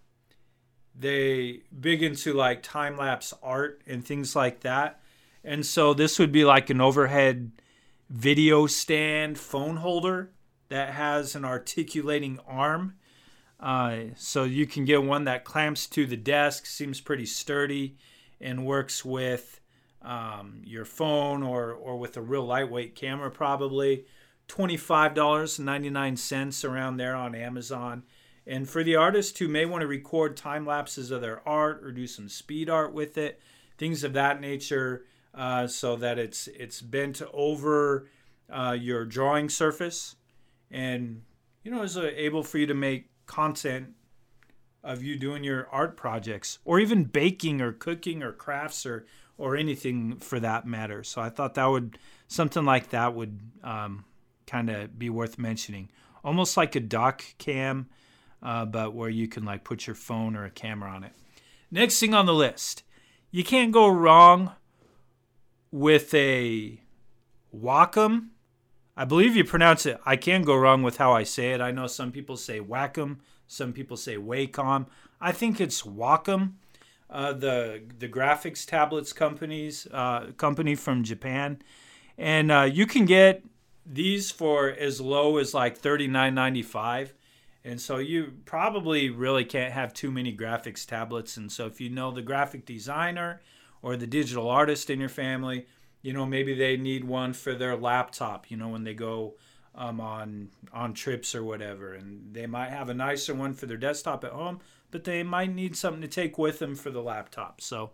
they 0.99 1.63
big 1.79 2.03
into 2.03 2.33
like 2.33 2.63
time 2.63 2.97
lapse 2.97 3.35
art 3.43 3.83
and 3.87 4.05
things 4.05 4.37
like 4.37 4.61
that. 4.61 5.01
And 5.43 5.67
so 5.67 5.93
this 5.93 6.19
would 6.19 6.33
be 6.33 6.45
like 6.45 6.71
an 6.71 6.81
overhead 6.81 7.51
video 8.09 8.67
stand 8.67 9.39
phone 9.39 9.77
holder 9.77 10.31
that 10.69 10.91
has 10.91 11.35
an 11.35 11.45
articulating 11.45 12.39
arm 12.47 12.95
uh, 13.65 13.97
so 14.17 14.45
you 14.45 14.67
can 14.67 14.85
get 14.85 15.03
one 15.03 15.25
that 15.25 15.45
clamps 15.45 15.87
to 15.87 16.07
the 16.07 16.19
desk, 16.19 16.67
seems 16.67 17.01
pretty 17.01 17.25
sturdy, 17.25 17.97
and 18.39 18.67
works 18.67 19.03
with 19.05 19.61
um, 20.03 20.61
your 20.65 20.85
phone 20.85 21.43
or, 21.43 21.73
or 21.73 21.99
with 21.99 22.19
a 22.19 22.23
real 22.23 22.45
lightweight 22.45 22.95
camera, 22.95 23.31
probably. 23.31 24.05
$25.99 24.49 26.69
around 26.69 26.99
there 26.99 27.17
on 27.17 27.35
Amazon. 27.35 28.03
And 28.47 28.69
for 28.69 28.85
the 28.85 28.97
artists 28.97 29.39
who 29.39 29.49
may 29.49 29.65
want 29.65 29.81
to 29.81 29.87
record 29.87 30.37
time 30.37 30.67
lapses 30.67 31.11
of 31.11 31.21
their 31.21 31.47
art 31.49 31.83
or 31.83 31.93
do 31.93 32.07
some 32.07 32.29
speed 32.29 32.69
art 32.69 32.93
with 32.93 33.17
it, 33.17 33.41
things 33.79 34.05
of 34.05 34.13
that 34.13 34.41
nature, 34.41 35.05
uh, 35.35 35.67
so 35.67 35.97
that 35.97 36.19
it's 36.19 36.47
it's 36.49 36.81
bent 36.81 37.23
over 37.33 38.09
uh, 38.51 38.77
your 38.79 39.05
drawing 39.05 39.49
surface, 39.49 40.17
and 40.71 41.23
you 41.63 41.71
know 41.71 41.83
is 41.83 41.97
able 41.97 42.43
for 42.43 42.59
you 42.59 42.67
to 42.67 42.75
make 42.75 43.11
content 43.27 43.95
of 44.85 45.03
you 45.03 45.19
doing 45.19 45.43
your 45.43 45.67
art 45.73 45.97
projects 45.97 46.59
or 46.65 46.79
even 46.79 47.05
baking 47.05 47.61
or 47.61 47.73
cooking 47.73 48.23
or 48.23 48.33
crafts 48.33 48.85
or 48.85 49.07
or 49.37 49.57
anything 49.57 50.17
for 50.19 50.39
that 50.39 50.67
matter. 50.67 51.03
So 51.03 51.21
I 51.21 51.31
thought 51.31 51.55
that 51.55 51.67
would 51.67 51.99
something 52.29 52.65
like 52.65 52.91
that 52.91 53.15
would 53.15 53.41
um, 53.63 54.05
kind 54.47 54.71
of 54.71 54.99
be 54.99 55.11
worth 55.11 55.39
mentioning. 55.39 55.91
Almost 56.23 56.57
like 56.57 56.77
a 56.77 56.81
doc 56.81 57.25
cam, 57.39 57.89
uh, 58.45 58.65
but 58.67 58.95
where 58.95 59.09
you 59.09 59.27
can 59.27 59.45
like 59.45 59.65
put 59.65 59.87
your 59.87 59.97
phone 59.97 60.37
or 60.37 60.45
a 60.45 60.51
camera 60.51 60.91
on 60.91 61.03
it. 61.03 61.13
Next 61.71 61.99
thing 61.99 62.15
on 62.15 62.27
the 62.27 62.35
list, 62.35 62.85
you 63.31 63.43
can't 63.43 63.73
go 63.73 63.89
wrong 63.89 64.53
with 65.73 66.15
a 66.15 66.81
Wacom. 67.53 68.29
I 68.97 69.05
believe 69.05 69.35
you 69.35 69.45
pronounce 69.45 69.87
it. 69.87 69.99
I 70.07 70.15
can 70.15 70.43
go 70.43 70.55
wrong 70.55 70.83
with 70.85 70.99
how 70.99 71.13
I 71.13 71.25
say 71.25 71.53
it. 71.53 71.61
I 71.61 71.73
know 71.73 71.89
some 71.89 72.13
people 72.13 72.37
say 72.37 72.61
Wacom, 72.61 73.17
some 73.49 73.73
people 73.73 73.97
say 73.97 74.17
Wacom. 74.17 74.87
I 75.21 75.33
think 75.33 75.61
it's 75.61 75.83
Wacom. 75.83 76.53
Uh, 77.11 77.33
the 77.33 77.83
the 77.99 78.09
graphics 78.09 78.67
tablets 78.67 79.13
companies 79.13 79.87
uh, 79.93 80.33
company 80.37 80.75
from 80.75 81.05
Japan, 81.05 81.61
and 82.19 82.51
uh, 82.51 82.63
you 82.63 82.87
can 82.87 83.05
get 83.05 83.45
these 83.87 84.31
for 84.31 84.69
as 84.69 85.01
low 85.01 85.37
as 85.37 85.55
like 85.55 85.77
thirty 85.77 86.09
nine 86.09 86.35
ninety 86.35 86.63
five, 86.63 87.15
and 87.65 87.81
so 87.81 87.99
you 87.99 88.35
probably 88.45 89.11
really 89.11 89.45
can't 89.45 89.73
have 89.73 89.95
too 89.95 90.11
many 90.11 90.37
graphics 90.37 90.87
tablets. 90.87 91.37
And 91.37 91.51
so 91.51 91.67
if 91.67 91.81
you 91.81 91.89
know 91.89 92.11
the 92.11 92.23
graphic 92.23 92.67
designer 92.67 93.41
or 93.81 93.97
the 93.97 94.07
digital 94.07 94.49
artist 94.49 94.91
in 94.91 95.01
your 95.01 95.09
family, 95.09 95.67
you 96.03 96.13
know 96.13 96.27
maybe 96.27 96.55
they 96.55 96.77
need 96.77 97.05
one 97.05 97.33
for 97.33 97.55
their 97.55 97.77
laptop. 97.77 98.51
You 98.51 98.57
know 98.57 98.69
when 98.69 98.85
they 98.85 98.95
go 98.95 99.35
um, 99.75 100.01
on 100.01 100.51
on 100.73 100.95
trips 100.95 101.35
or 101.35 101.43
whatever, 101.43 101.95
and 101.95 102.35
they 102.35 102.47
might 102.47 102.71
have 102.71 102.89
a 102.89 102.95
nicer 102.95 103.35
one 103.35 103.55
for 103.55 103.67
their 103.67 103.77
desktop 103.77 104.25
at 104.25 104.33
home 104.33 104.61
but 104.95 105.03
they 105.03 105.25
might 105.25 105.53
need 105.53 105.75
something 105.75 106.01
to 106.01 106.07
take 106.07 106.39
with 106.39 106.61
them 106.61 106.77
for 106.77 106.89
the 106.89 107.03
laptop. 107.03 107.61
So 107.61 107.91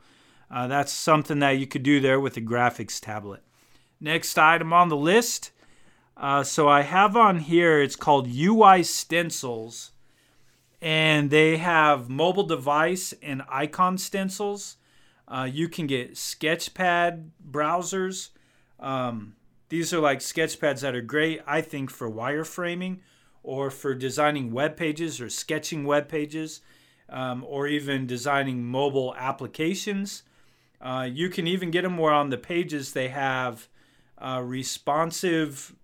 uh, 0.51 0.67
that's 0.67 0.93
something 0.93 1.39
that 1.39 1.53
you 1.53 1.67
could 1.67 1.83
do 1.83 1.99
there 1.99 2.21
with 2.21 2.37
a 2.37 2.43
graphics 2.43 3.01
tablet. 3.01 3.43
Next 3.99 4.37
item 4.37 4.75
on 4.75 4.91
the 4.91 4.99
list. 4.99 5.51
Uh, 6.21 6.45
so 6.45 6.69
I 6.69 6.83
have 6.83 7.17
on 7.17 7.39
here, 7.39 7.81
it's 7.81 7.97
called 7.97 8.29
UI 8.29 8.83
Stencils, 8.83 9.93
and 10.83 11.31
they 11.31 11.57
have 11.57 12.11
mobile 12.11 12.43
device 12.43 13.15
and 13.23 13.43
icon 13.49 13.97
stencils. 13.97 14.77
Uh, 15.27 15.49
you 15.51 15.67
can 15.67 15.87
get 15.87 16.13
Sketchpad 16.13 17.31
browsers. 17.51 18.29
Um, 18.79 19.37
these 19.71 19.95
are 19.95 20.01
like 20.01 20.19
sketchpads 20.19 20.81
that 20.81 20.95
are 20.97 21.01
great, 21.01 21.41
I 21.47 21.61
think, 21.61 21.91
for 21.91 22.11
wireframing 22.11 22.99
or 23.43 23.71
for 23.71 23.95
designing 23.95 24.53
web 24.53 24.77
pages 24.77 25.21
or 25.21 25.31
sketching 25.31 25.85
web 25.85 26.09
pages 26.09 26.61
um, 27.09 27.45
or 27.47 27.69
even 27.69 28.07
designing 28.07 28.65
mobile 28.65 29.15
applications. 29.17 30.25
Uh, 30.81 31.09
you 31.11 31.31
can 31.31 31.47
even 31.47 31.71
get 31.71 31.83
them 31.83 31.99
where 31.99 32.13
on 32.13 32.31
the 32.31 32.37
pages 32.37 32.93
they 32.93 33.09
have 33.09 33.69
uh, 34.19 34.43
responsive 34.45 35.75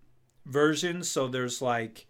versions. 0.47 1.11
So 1.11 1.29
there's 1.29 1.61
like 1.61 2.07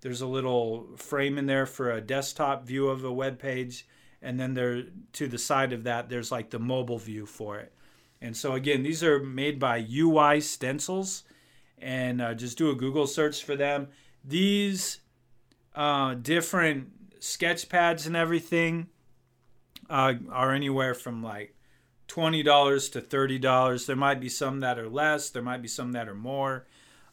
there's 0.00 0.20
a 0.20 0.26
little 0.26 0.86
frame 0.96 1.38
in 1.38 1.46
there 1.46 1.66
for 1.66 1.90
a 1.90 2.00
desktop 2.00 2.64
view 2.64 2.88
of 2.88 3.04
a 3.04 3.12
web 3.12 3.38
page, 3.38 3.86
and 4.22 4.38
then 4.38 4.54
there 4.54 4.84
to 5.14 5.26
the 5.26 5.38
side 5.38 5.72
of 5.72 5.84
that 5.84 6.08
there's 6.08 6.30
like 6.30 6.50
the 6.50 6.58
mobile 6.58 6.98
view 6.98 7.26
for 7.26 7.58
it. 7.58 7.72
And 8.20 8.36
so 8.36 8.52
again, 8.52 8.82
these 8.82 9.02
are 9.02 9.20
made 9.20 9.58
by 9.58 9.84
UI 9.88 10.40
Stencils, 10.40 11.24
and 11.78 12.20
uh, 12.20 12.34
just 12.34 12.58
do 12.58 12.70
a 12.70 12.76
Google 12.76 13.06
search 13.06 13.42
for 13.42 13.56
them. 13.56 13.88
These 14.24 15.00
uh, 15.74 16.14
different 16.14 16.88
sketch 17.20 17.68
pads 17.68 18.06
and 18.06 18.16
everything 18.16 18.88
uh, 19.88 20.14
are 20.30 20.52
anywhere 20.52 20.94
from 20.94 21.22
like 21.22 21.54
$20 22.08 22.92
to 22.92 23.00
$30. 23.00 23.86
There 23.86 23.96
might 23.96 24.20
be 24.20 24.28
some 24.28 24.60
that 24.60 24.78
are 24.78 24.88
less, 24.88 25.30
there 25.30 25.42
might 25.42 25.62
be 25.62 25.68
some 25.68 25.92
that 25.92 26.08
are 26.08 26.14
more. 26.14 26.66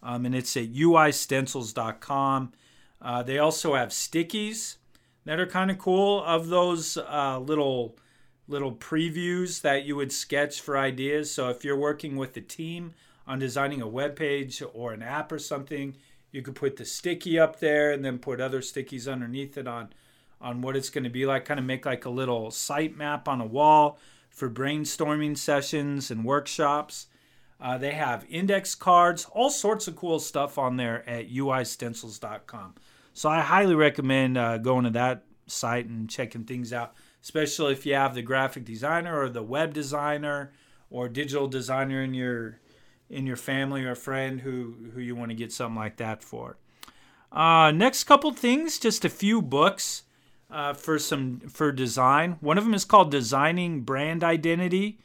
Um, 0.03 0.25
and 0.25 0.35
it's 0.35 0.55
at 0.55 0.73
uistencils.com. 0.73 2.51
Uh, 3.01 3.23
they 3.23 3.37
also 3.37 3.75
have 3.75 3.89
stickies 3.89 4.77
that 5.25 5.39
are 5.39 5.47
kind 5.47 5.71
of 5.71 5.77
cool 5.77 6.23
of 6.23 6.47
those 6.47 6.97
uh, 6.97 7.39
little 7.39 7.97
little 8.47 8.73
previews 8.73 9.61
that 9.61 9.85
you 9.85 9.95
would 9.95 10.11
sketch 10.11 10.61
for 10.61 10.77
ideas. 10.77 11.31
So 11.31 11.49
if 11.49 11.65
you're 11.65 11.75
working 11.75 12.15
with 12.15 12.37
a 12.37 12.41
team 12.41 12.93
on 13.25 13.39
designing 13.39 13.81
a 13.81 13.87
web 13.87 14.15
page 14.15 14.61
or 14.73 14.93
an 14.93 15.01
app 15.01 15.31
or 15.31 15.39
something, 15.39 15.95
you 16.31 16.43
could 16.43 16.53
put 16.53 16.75
the 16.75 16.85
sticky 16.85 17.39
up 17.39 17.59
there 17.59 17.91
and 17.91 18.05
then 18.05 18.19
put 18.19 18.39
other 18.39 18.61
stickies 18.61 19.11
underneath 19.11 19.57
it 19.57 19.67
on 19.67 19.89
on 20.41 20.61
what 20.61 20.75
it's 20.75 20.89
going 20.89 21.05
to 21.05 21.09
be 21.09 21.25
like. 21.25 21.45
Kind 21.45 21.59
of 21.59 21.65
make 21.65 21.85
like 21.85 22.05
a 22.05 22.09
little 22.09 22.51
site 22.51 22.95
map 22.95 23.27
on 23.27 23.41
a 23.41 23.45
wall 23.45 23.97
for 24.29 24.49
brainstorming 24.49 25.37
sessions 25.37 26.11
and 26.11 26.25
workshops. 26.25 27.07
Uh, 27.59 27.77
they 27.77 27.91
have 27.91 28.25
index 28.29 28.75
cards, 28.75 29.25
all 29.31 29.49
sorts 29.49 29.87
of 29.87 29.95
cool 29.95 30.19
stuff 30.19 30.57
on 30.57 30.77
there 30.77 31.07
at 31.09 31.31
uistencils.com. 31.31 32.75
So 33.13 33.29
I 33.29 33.39
highly 33.39 33.75
recommend 33.75 34.37
uh, 34.37 34.57
going 34.57 34.83
to 34.83 34.89
that 34.91 35.23
site 35.47 35.87
and 35.87 36.09
checking 36.09 36.43
things 36.43 36.73
out, 36.73 36.93
especially 37.23 37.71
if 37.71 37.85
you 37.85 37.93
have 37.93 38.13
the 38.13 38.21
graphic 38.21 38.65
designer 38.65 39.19
or 39.19 39.29
the 39.29 39.43
web 39.43 39.73
designer 39.73 40.51
or 40.89 41.07
digital 41.07 41.47
designer 41.47 42.03
in 42.03 42.13
your 42.13 42.59
in 43.09 43.27
your 43.27 43.35
family 43.35 43.83
or 43.83 43.95
friend 43.95 44.41
who 44.41 44.75
who 44.93 44.99
you 44.99 45.15
want 45.15 45.29
to 45.29 45.35
get 45.35 45.51
something 45.51 45.77
like 45.77 45.97
that 45.97 46.23
for. 46.23 46.57
Uh, 47.31 47.71
next 47.71 48.03
couple 48.05 48.31
things, 48.31 48.79
just 48.79 49.05
a 49.05 49.09
few 49.09 49.41
books 49.41 50.03
uh, 50.49 50.73
for 50.73 50.99
some 50.99 51.39
for 51.41 51.71
design. 51.71 52.37
One 52.41 52.57
of 52.57 52.63
them 52.63 52.73
is 52.73 52.85
called 52.85 53.11
Designing 53.11 53.81
Brand 53.81 54.23
Identity, 54.23 54.99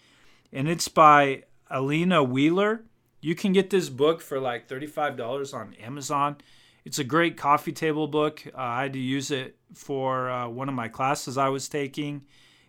and 0.53 0.69
it's 0.69 0.89
by 0.89 1.45
Alina 1.71 2.23
Wheeler. 2.23 2.85
You 3.21 3.35
can 3.35 3.53
get 3.53 3.71
this 3.71 3.89
book 3.89 4.21
for 4.21 4.41
like 4.41 4.69
thirty-five 4.69 5.17
dollars 5.17 5.55
on 5.55 5.75
Amazon. 5.75 6.37
It's 6.85 6.99
a 6.99 7.05
great 7.05 7.37
coffee 7.37 7.73
table 7.73 8.09
book. 8.09 8.43
Uh, 8.47 8.59
I 8.61 8.83
had 8.83 8.95
to 8.95 8.99
use 8.99 9.31
it 9.31 9.57
for 9.75 10.31
uh, 10.31 10.49
one 10.49 10.69
of 10.69 10.75
my 10.75 10.89
classes 10.89 11.37
I 11.37 11.49
was 11.49 11.69
taking, 11.69 12.23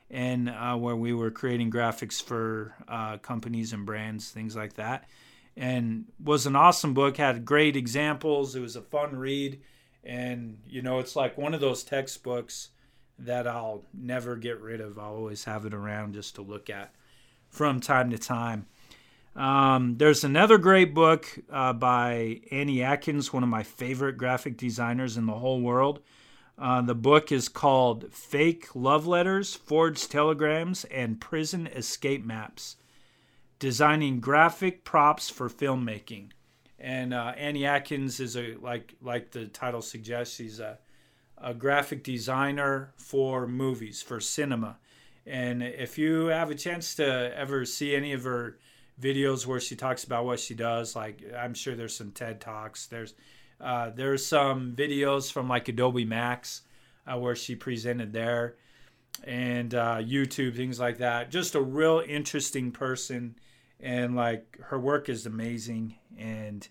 and 0.10 0.50
uh, 0.50 0.76
where 0.76 0.96
we 0.96 1.14
were 1.14 1.32
creating 1.32 1.72
graphics 1.72 2.22
for 2.22 2.76
uh, 2.88 3.18
companies 3.18 3.74
and 3.74 3.86
brands, 3.86 4.30
things 4.30 4.56
like 4.56 4.74
that 4.74 5.08
and 5.58 6.06
was 6.24 6.46
an 6.46 6.56
awesome 6.56 6.94
book. 6.94 7.18
Had 7.18 7.46
great 7.46 7.76
examples. 7.76 8.56
It 8.56 8.62
was 8.62 8.76
a 8.76 8.82
fun 8.82 9.16
read, 9.16 9.62
and 10.04 10.60
you 10.68 10.82
know, 10.82 11.00
it's 11.00 11.16
like 11.16 11.38
one 11.38 11.54
of 11.54 11.62
those 11.62 11.84
textbooks 11.84 12.70
that 13.20 13.48
I'll 13.48 13.84
never 13.94 14.36
get 14.36 14.60
rid 14.60 14.82
of. 14.82 14.98
I'll 14.98 15.16
always 15.16 15.44
have 15.44 15.66
it 15.66 15.74
around 15.74 16.14
just 16.14 16.36
to 16.36 16.42
look 16.42 16.70
at 16.70 16.94
from 17.50 17.80
time 17.80 18.10
to 18.12 18.18
time. 18.18 18.68
Um, 19.36 19.96
there's 19.98 20.24
another 20.24 20.58
great 20.58 20.94
book 20.94 21.40
uh, 21.50 21.74
by 21.74 22.42
Annie 22.52 22.84
Atkins, 22.84 23.32
one 23.32 23.44
of 23.44 23.50
my 23.50 23.64
favorite 23.64 24.18
graphic 24.18 24.58
designers 24.58 25.18
in 25.18 25.26
the 25.26 25.34
whole 25.34 25.62
world. 25.62 26.02
Uh, 26.58 26.82
the 26.82 26.96
book 26.96 27.32
is 27.32 27.48
called 27.48 28.14
Fake 28.14 28.76
Love 28.76 29.08
Letters, 29.08 29.56
Forged 29.56 30.12
Telegrams, 30.12 30.84
and 30.86 31.20
Prison 31.20 31.68
Escape 31.68 32.26
Maps 32.26 32.76
designing 33.62 34.20
graphic 34.20 34.84
props 34.84 35.30
for 35.30 35.48
filmmaking. 35.48 36.32
And 36.80 37.14
uh, 37.14 37.34
Annie 37.38 37.66
Atkins 37.66 38.20
is 38.20 38.36
a 38.36 38.56
like 38.60 38.96
like 39.02 39.32
the 39.32 39.46
title 39.46 39.84
suggests, 39.84 40.36
she's 40.36 40.60
a, 40.60 40.80
a 41.38 41.54
graphic 41.54 42.04
designer 42.04 42.92
for 42.98 43.48
movies 43.48 44.02
for 44.02 44.20
cinema. 44.20 44.78
And 45.28 45.62
if 45.62 46.00
you 46.00 46.26
have 46.26 46.50
a 46.50 46.56
chance 46.56 46.96
to 46.96 47.32
ever 47.38 47.64
see 47.66 47.96
any 47.96 48.14
of 48.14 48.24
her 48.24 48.58
videos 49.02 49.46
where 49.46 49.60
she 49.60 49.76
talks 49.76 50.04
about 50.04 50.26
what 50.26 50.40
she 50.40 50.54
does, 50.54 50.96
like 50.96 51.24
I'm 51.38 51.54
sure 51.54 51.76
there's 51.76 51.96
some 51.96 52.12
TED 52.12 52.40
talks. 52.40 52.88
There's 52.88 53.14
uh, 53.60 53.92
there's 53.92 54.26
some 54.26 54.74
videos 54.76 55.32
from 55.32 55.48
like 55.48 55.68
Adobe 55.68 56.06
Max 56.06 56.62
uh, 57.08 57.18
where 57.18 57.36
she 57.36 57.56
presented 57.56 58.14
there, 58.14 58.56
and 59.24 59.74
uh, 59.74 59.98
YouTube 59.98 60.56
things 60.56 60.80
like 60.80 61.00
that. 61.00 61.32
Just 61.32 61.56
a 61.56 61.62
real 61.62 62.04
interesting 62.08 62.72
person 62.72 63.36
and 63.82 64.16
like 64.16 64.58
her 64.62 64.80
work 64.80 65.10
is 65.10 65.26
amazing 65.26 65.96
and 66.18 66.68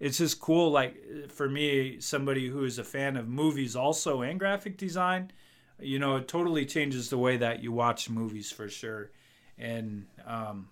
it's 0.00 0.18
just 0.18 0.40
cool 0.40 0.70
like 0.70 0.96
for 1.28 1.48
me 1.48 2.00
somebody 2.00 2.48
who 2.48 2.64
is 2.64 2.78
a 2.78 2.84
fan 2.84 3.16
of 3.16 3.28
movies 3.28 3.76
also 3.76 4.22
and 4.22 4.38
graphic 4.38 4.76
design 4.76 5.30
you 5.78 5.98
know 5.98 6.16
it 6.16 6.26
totally 6.26 6.66
changes 6.66 7.10
the 7.10 7.18
way 7.18 7.36
that 7.36 7.62
you 7.62 7.70
watch 7.70 8.10
movies 8.10 8.50
for 8.50 8.68
sure 8.68 9.10
and 9.56 10.06
um, 10.26 10.68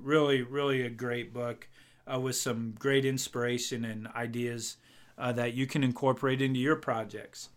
really 0.00 0.42
really 0.42 0.82
a 0.82 0.90
great 0.90 1.32
book 1.32 1.68
uh, 2.12 2.18
with 2.18 2.36
some 2.36 2.74
great 2.78 3.04
inspiration 3.04 3.84
and 3.84 4.08
ideas 4.08 4.76
uh, 5.18 5.32
that 5.32 5.54
you 5.54 5.66
can 5.66 5.84
incorporate 5.84 6.40
into 6.40 6.58
your 6.58 6.76
projects 6.76 7.50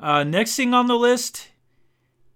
uh, 0.00 0.22
next 0.24 0.54
thing 0.54 0.74
on 0.74 0.86
the 0.86 0.96
list 0.96 1.48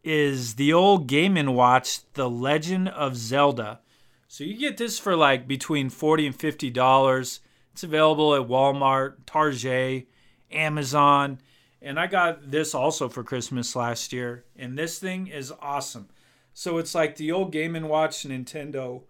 is 0.03 0.55
the 0.55 0.73
old 0.73 1.07
Game 1.07 1.37
and 1.37 1.55
Watch, 1.55 2.01
The 2.15 2.29
Legend 2.29 2.89
of 2.89 3.17
Zelda. 3.17 3.81
So 4.27 4.45
you 4.45 4.57
get 4.57 4.79
this 4.79 4.99
for 4.99 5.15
like 5.15 5.47
between 5.47 5.91
40 5.91 6.27
and 6.29 6.37
50 6.37 6.71
dollars. 6.71 7.41
It's 7.73 7.85
available 7.85 8.35
at 8.35 8.49
Walmart, 8.49 9.15
Target, 9.27 10.09
Amazon, 10.51 11.39
and 11.81 11.99
I 11.99 12.07
got 12.07 12.51
this 12.51 12.75
also 12.75 13.09
for 13.09 13.23
Christmas 13.23 13.75
last 13.75 14.13
year. 14.13 14.45
And 14.57 14.79
this 14.79 14.99
thing 14.99 15.27
is 15.29 15.53
awesome. 15.61 16.09
So 16.55 16.79
it's 16.79 16.95
like 16.95 17.17
the 17.17 17.33
old 17.33 17.53
Game 17.53 17.75
and 17.75 17.89
Watch 17.89 18.25
Nintendo 18.25 19.03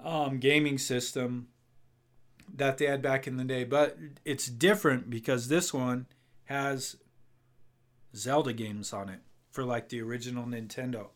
um, 0.00 0.38
gaming 0.38 0.78
system, 0.78 1.48
that 2.54 2.78
they 2.78 2.86
had 2.86 3.02
back 3.02 3.26
in 3.26 3.36
the 3.36 3.44
day. 3.44 3.64
But 3.64 3.98
it's 4.24 4.46
different 4.46 5.10
because 5.10 5.48
this 5.48 5.72
one 5.72 6.06
has 6.44 6.96
Zelda 8.14 8.52
games 8.52 8.92
on 8.92 9.08
it 9.08 9.20
for 9.50 9.64
like 9.64 9.88
the 9.88 10.00
original 10.00 10.44
Nintendo. 10.44 11.08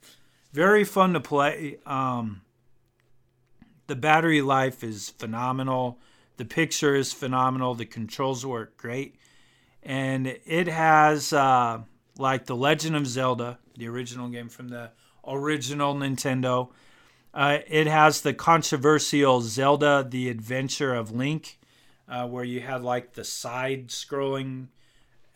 Very 0.53 0.85
fun 0.85 1.13
to 1.13 1.21
play. 1.21 1.79
Um, 1.87 2.43
the 3.87 3.97
battery 3.97 4.43
life 4.43 4.83
is 4.83 5.11
phenomenal. 5.11 5.99
The 6.37 6.45
picture 6.45 6.95
is 6.95 7.13
phenomenal. 7.13 7.75
The 7.75 7.87
controls 7.87 8.45
work 8.45 8.77
great. 8.77 9.17
And 9.83 10.27
it 10.27 10.69
has 10.69 11.33
uh, 11.33 11.81
like 12.19 12.47
The 12.47 12.57
Legend 12.57 12.97
of 12.97 13.07
Zelda, 13.07 13.59
the 13.77 13.89
original 13.89 14.29
game 14.29 14.49
from 14.49 14.69
the 14.69 14.91
original 15.27 15.95
Nintendo. 15.95 16.71
Uh, 17.33 17.59
it 17.69 17.87
has 17.87 18.21
the 18.23 18.35
controversial 18.35 19.41
Zelda: 19.41 20.07
The 20.09 20.29
Adventure 20.29 20.95
of 20.95 21.13
Link, 21.13 21.59
uh, 22.09 22.27
where 22.27 22.45
you 22.45 22.61
had 22.61 22.83
like 22.83 23.13
the 23.13 23.25
side-scrolling 23.25 24.67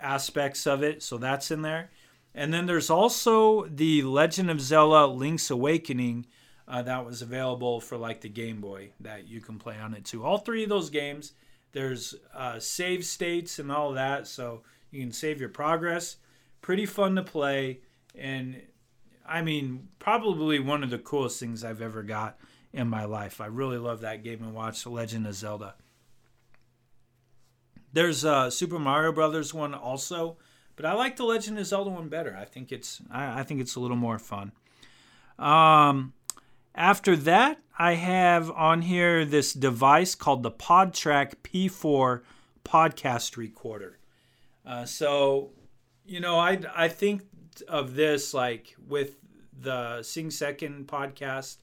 aspects 0.01 0.67
of 0.67 0.83
it, 0.83 1.03
so 1.03 1.19
that's 1.19 1.51
in 1.51 1.63
there. 1.63 1.91
And 2.35 2.53
then 2.53 2.67
there's 2.67 2.91
also 2.91 3.67
the 3.67 4.03
Legend 4.03 4.51
of 4.51 4.61
Zelda: 4.61 5.07
Link's 5.07 5.51
Awakening 5.51 6.27
uh, 6.67 6.83
that 6.83 7.05
was 7.05 7.23
available 7.23 7.81
for 7.81 7.97
like 7.97 8.21
the 8.21 8.29
Game 8.29 8.61
Boy 8.61 8.91
that 9.01 9.29
you 9.29 9.41
can 9.41 9.59
play 9.59 9.79
on 9.79 9.95
it 9.95 10.05
too. 10.05 10.25
All 10.25 10.39
three 10.39 10.65
of 10.65 10.69
those 10.69 10.91
games, 10.91 11.33
there's 11.73 12.15
uh, 12.35 12.59
save 12.59 13.05
states 13.05 13.59
and 13.59 13.71
all 13.71 13.93
that, 13.93 14.27
so 14.27 14.63
you 14.91 15.01
can 15.01 15.13
save 15.13 15.41
your 15.41 15.51
progress. 15.51 16.17
Pretty 16.61 16.87
fun 16.87 17.15
to 17.17 17.23
play, 17.23 17.81
and 18.17 18.63
I 19.27 19.43
mean, 19.43 19.89
probably 19.99 20.59
one 20.59 20.83
of 20.83 20.91
the 20.91 20.99
coolest 20.99 21.41
things 21.41 21.65
I've 21.65 21.83
ever 21.83 22.03
got 22.03 22.39
in 22.73 22.89
my 22.89 23.05
life. 23.05 23.41
I 23.41 23.47
really 23.47 23.79
love 23.79 24.01
that 24.01 24.23
Game 24.23 24.43
and 24.43 24.55
Watch, 24.55 24.83
The 24.83 24.91
Legend 24.91 25.27
of 25.27 25.35
Zelda. 25.35 25.75
There's 27.93 28.25
a 28.25 28.51
Super 28.51 28.79
Mario 28.79 29.13
Brothers 29.13 29.55
one 29.55 29.73
also, 29.73 30.37
but 30.75 30.85
I 30.85 30.95
like 30.95 31.17
the 31.17 31.25
Legend 31.25 31.59
of 31.59 31.67
Zelda 31.67 31.91
one 31.91 32.09
better. 32.09 32.37
I 32.37 32.45
think 32.45 32.73
it's 32.73 33.01
I, 33.11 33.41
I 33.41 33.43
think 33.45 33.61
it's 33.61 33.77
a 33.77 33.81
little 33.81 33.97
more 33.97 34.19
fun. 34.19 34.53
Um, 35.39 36.13
after 36.75 37.15
that, 37.17 37.61
I 37.79 37.95
have 37.95 38.51
on 38.51 38.83
here 38.83 39.25
this 39.25 39.53
device 39.53 40.17
called 40.17 40.43
the 40.43 40.51
PodTrak 40.51 41.37
P4 41.45 42.23
podcast 42.65 43.37
recorder. 43.37 43.99
Uh, 44.67 44.85
so, 44.85 45.51
you 46.05 46.19
know, 46.19 46.39
I 46.39 46.61
I 46.75 46.89
think 46.89 47.23
of 47.63 47.95
this 47.95 48.35
like 48.35 48.77
with 48.89 49.17
the 49.59 50.03
Sing 50.03 50.31
Second 50.31 50.87
podcast 50.87 51.57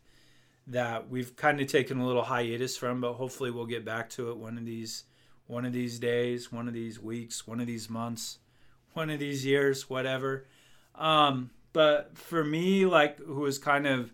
that 0.68 1.10
we've 1.10 1.36
kind 1.36 1.60
of 1.60 1.68
taken 1.68 2.00
a 2.00 2.06
little 2.06 2.24
hiatus 2.24 2.78
from, 2.78 3.02
but 3.02 3.14
hopefully 3.14 3.52
we'll 3.52 3.66
get 3.66 3.84
back 3.84 4.10
to 4.12 4.30
it 4.30 4.38
one 4.38 4.58
of 4.58 4.66
these 4.66 5.04
one 5.48 5.66
of 5.66 5.74
these 5.74 6.00
days, 6.00 6.52
one 6.52 6.68
of 6.68 6.74
these 6.74 7.00
weeks, 7.00 7.46
one 7.46 7.60
of 7.60 7.68
these 7.68 7.90
months, 7.90 8.40
one 8.94 9.10
of 9.10 9.20
these 9.20 9.46
years, 9.46 9.90
whatever. 9.90 10.46
Um, 10.96 11.50
but 11.74 12.18
for 12.18 12.44
me, 12.44 12.86
like 12.86 13.20
who 13.20 13.42
was 13.42 13.58
kind 13.58 13.86
of 13.86 14.14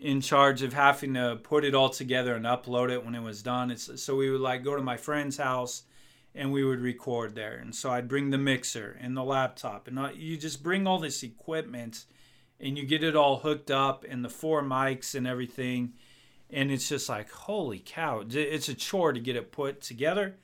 in 0.00 0.20
charge 0.20 0.62
of 0.62 0.72
having 0.72 1.14
to 1.14 1.38
put 1.42 1.64
it 1.64 1.74
all 1.74 1.88
together 1.88 2.34
and 2.34 2.44
upload 2.44 2.90
it 2.90 3.04
when 3.04 3.14
it 3.14 3.22
was 3.22 3.42
done. 3.42 3.70
It's, 3.70 4.02
so 4.02 4.16
we 4.16 4.28
would 4.28 4.40
like 4.40 4.64
go 4.64 4.74
to 4.74 4.82
my 4.82 4.96
friend's 4.96 5.36
house 5.36 5.84
and 6.34 6.52
we 6.52 6.64
would 6.64 6.80
record 6.80 7.34
there. 7.34 7.56
And 7.56 7.74
so 7.74 7.90
I'd 7.90 8.08
bring 8.08 8.30
the 8.30 8.38
mixer 8.38 8.98
and 9.00 9.16
the 9.16 9.22
laptop, 9.22 9.86
and 9.86 10.16
you 10.16 10.36
just 10.36 10.62
bring 10.62 10.86
all 10.86 10.98
this 10.98 11.22
equipment 11.22 12.06
and 12.60 12.78
you 12.78 12.84
get 12.84 13.04
it 13.04 13.16
all 13.16 13.38
hooked 13.38 13.70
up 13.70 14.04
and 14.08 14.24
the 14.24 14.28
four 14.28 14.62
mics 14.62 15.14
and 15.14 15.26
everything. 15.26 15.92
And 16.50 16.70
it's 16.70 16.88
just 16.88 17.08
like, 17.08 17.30
holy 17.30 17.82
cow. 17.84 18.24
It's 18.28 18.68
a 18.68 18.74
chore 18.74 19.12
to 19.12 19.20
get 19.20 19.36
it 19.36 19.52
put 19.52 19.80
together. 19.80 20.36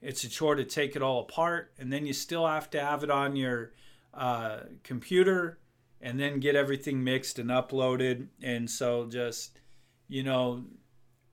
It's 0.00 0.24
a 0.24 0.28
chore 0.28 0.54
to 0.54 0.64
take 0.64 0.96
it 0.96 1.02
all 1.02 1.20
apart. 1.20 1.72
And 1.78 1.92
then 1.92 2.06
you 2.06 2.12
still 2.12 2.46
have 2.46 2.70
to 2.70 2.80
have 2.80 3.04
it 3.04 3.10
on 3.10 3.36
your 3.36 3.72
uh, 4.14 4.60
computer 4.82 5.58
and 6.00 6.18
then 6.18 6.40
get 6.40 6.56
everything 6.56 7.04
mixed 7.04 7.38
and 7.38 7.50
uploaded. 7.50 8.28
And 8.42 8.70
so 8.70 9.06
just, 9.06 9.60
you 10.08 10.22
know, 10.22 10.64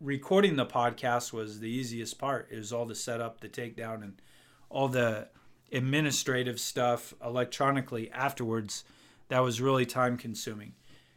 recording 0.05 0.55
the 0.55 0.65
podcast 0.65 1.33
was 1.33 1.59
the 1.59 1.69
easiest 1.69 2.19
part. 2.19 2.47
It 2.51 2.57
was 2.57 2.71
all 2.71 2.85
the 2.85 2.95
setup, 2.95 3.41
the 3.41 3.49
takedown, 3.49 4.03
and 4.03 4.21
all 4.69 4.87
the 4.87 5.29
administrative 5.71 6.59
stuff 6.59 7.13
electronically 7.23 8.11
afterwards. 8.11 8.83
That 9.29 9.39
was 9.39 9.59
really 9.59 9.85
time 9.85 10.17
consuming. 10.17 10.73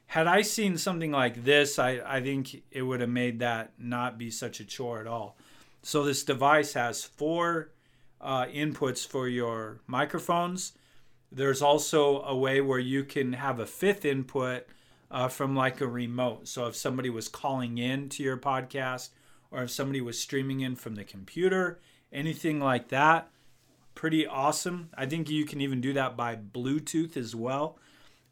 Had 0.06 0.26
I 0.26 0.40
seen 0.40 0.78
something 0.78 1.12
like 1.12 1.44
this, 1.44 1.78
I, 1.78 2.00
I 2.04 2.22
think 2.22 2.62
it 2.70 2.82
would 2.82 3.00
have 3.00 3.10
made 3.10 3.40
that 3.40 3.72
not 3.78 4.16
be 4.16 4.30
such 4.30 4.58
a 4.58 4.64
chore 4.64 5.00
at 5.00 5.06
all. 5.06 5.36
So 5.82 6.02
this 6.02 6.24
device 6.24 6.72
has 6.72 7.04
four 7.04 7.72
uh, 8.20 8.46
inputs 8.46 9.06
for 9.06 9.28
your 9.28 9.80
microphones 9.86 10.72
there's 11.30 11.62
also 11.62 12.22
a 12.22 12.36
way 12.36 12.60
where 12.60 12.78
you 12.78 13.04
can 13.04 13.34
have 13.34 13.60
a 13.60 13.66
fifth 13.66 14.04
input 14.04 14.66
uh, 15.10 15.28
from 15.28 15.56
like 15.56 15.80
a 15.80 15.86
remote. 15.86 16.48
So 16.48 16.66
if 16.66 16.76
somebody 16.76 17.10
was 17.10 17.28
calling 17.28 17.78
in 17.78 18.08
to 18.10 18.22
your 18.22 18.36
podcast 18.36 19.10
or 19.50 19.62
if 19.62 19.70
somebody 19.70 20.00
was 20.00 20.18
streaming 20.18 20.60
in 20.60 20.76
from 20.76 20.94
the 20.94 21.04
computer, 21.04 21.80
anything 22.12 22.60
like 22.60 22.88
that, 22.88 23.30
pretty 23.94 24.26
awesome. 24.26 24.90
I 24.94 25.06
think 25.06 25.30
you 25.30 25.44
can 25.44 25.60
even 25.60 25.80
do 25.80 25.92
that 25.94 26.16
by 26.16 26.36
Bluetooth 26.36 27.16
as 27.16 27.34
well. 27.34 27.78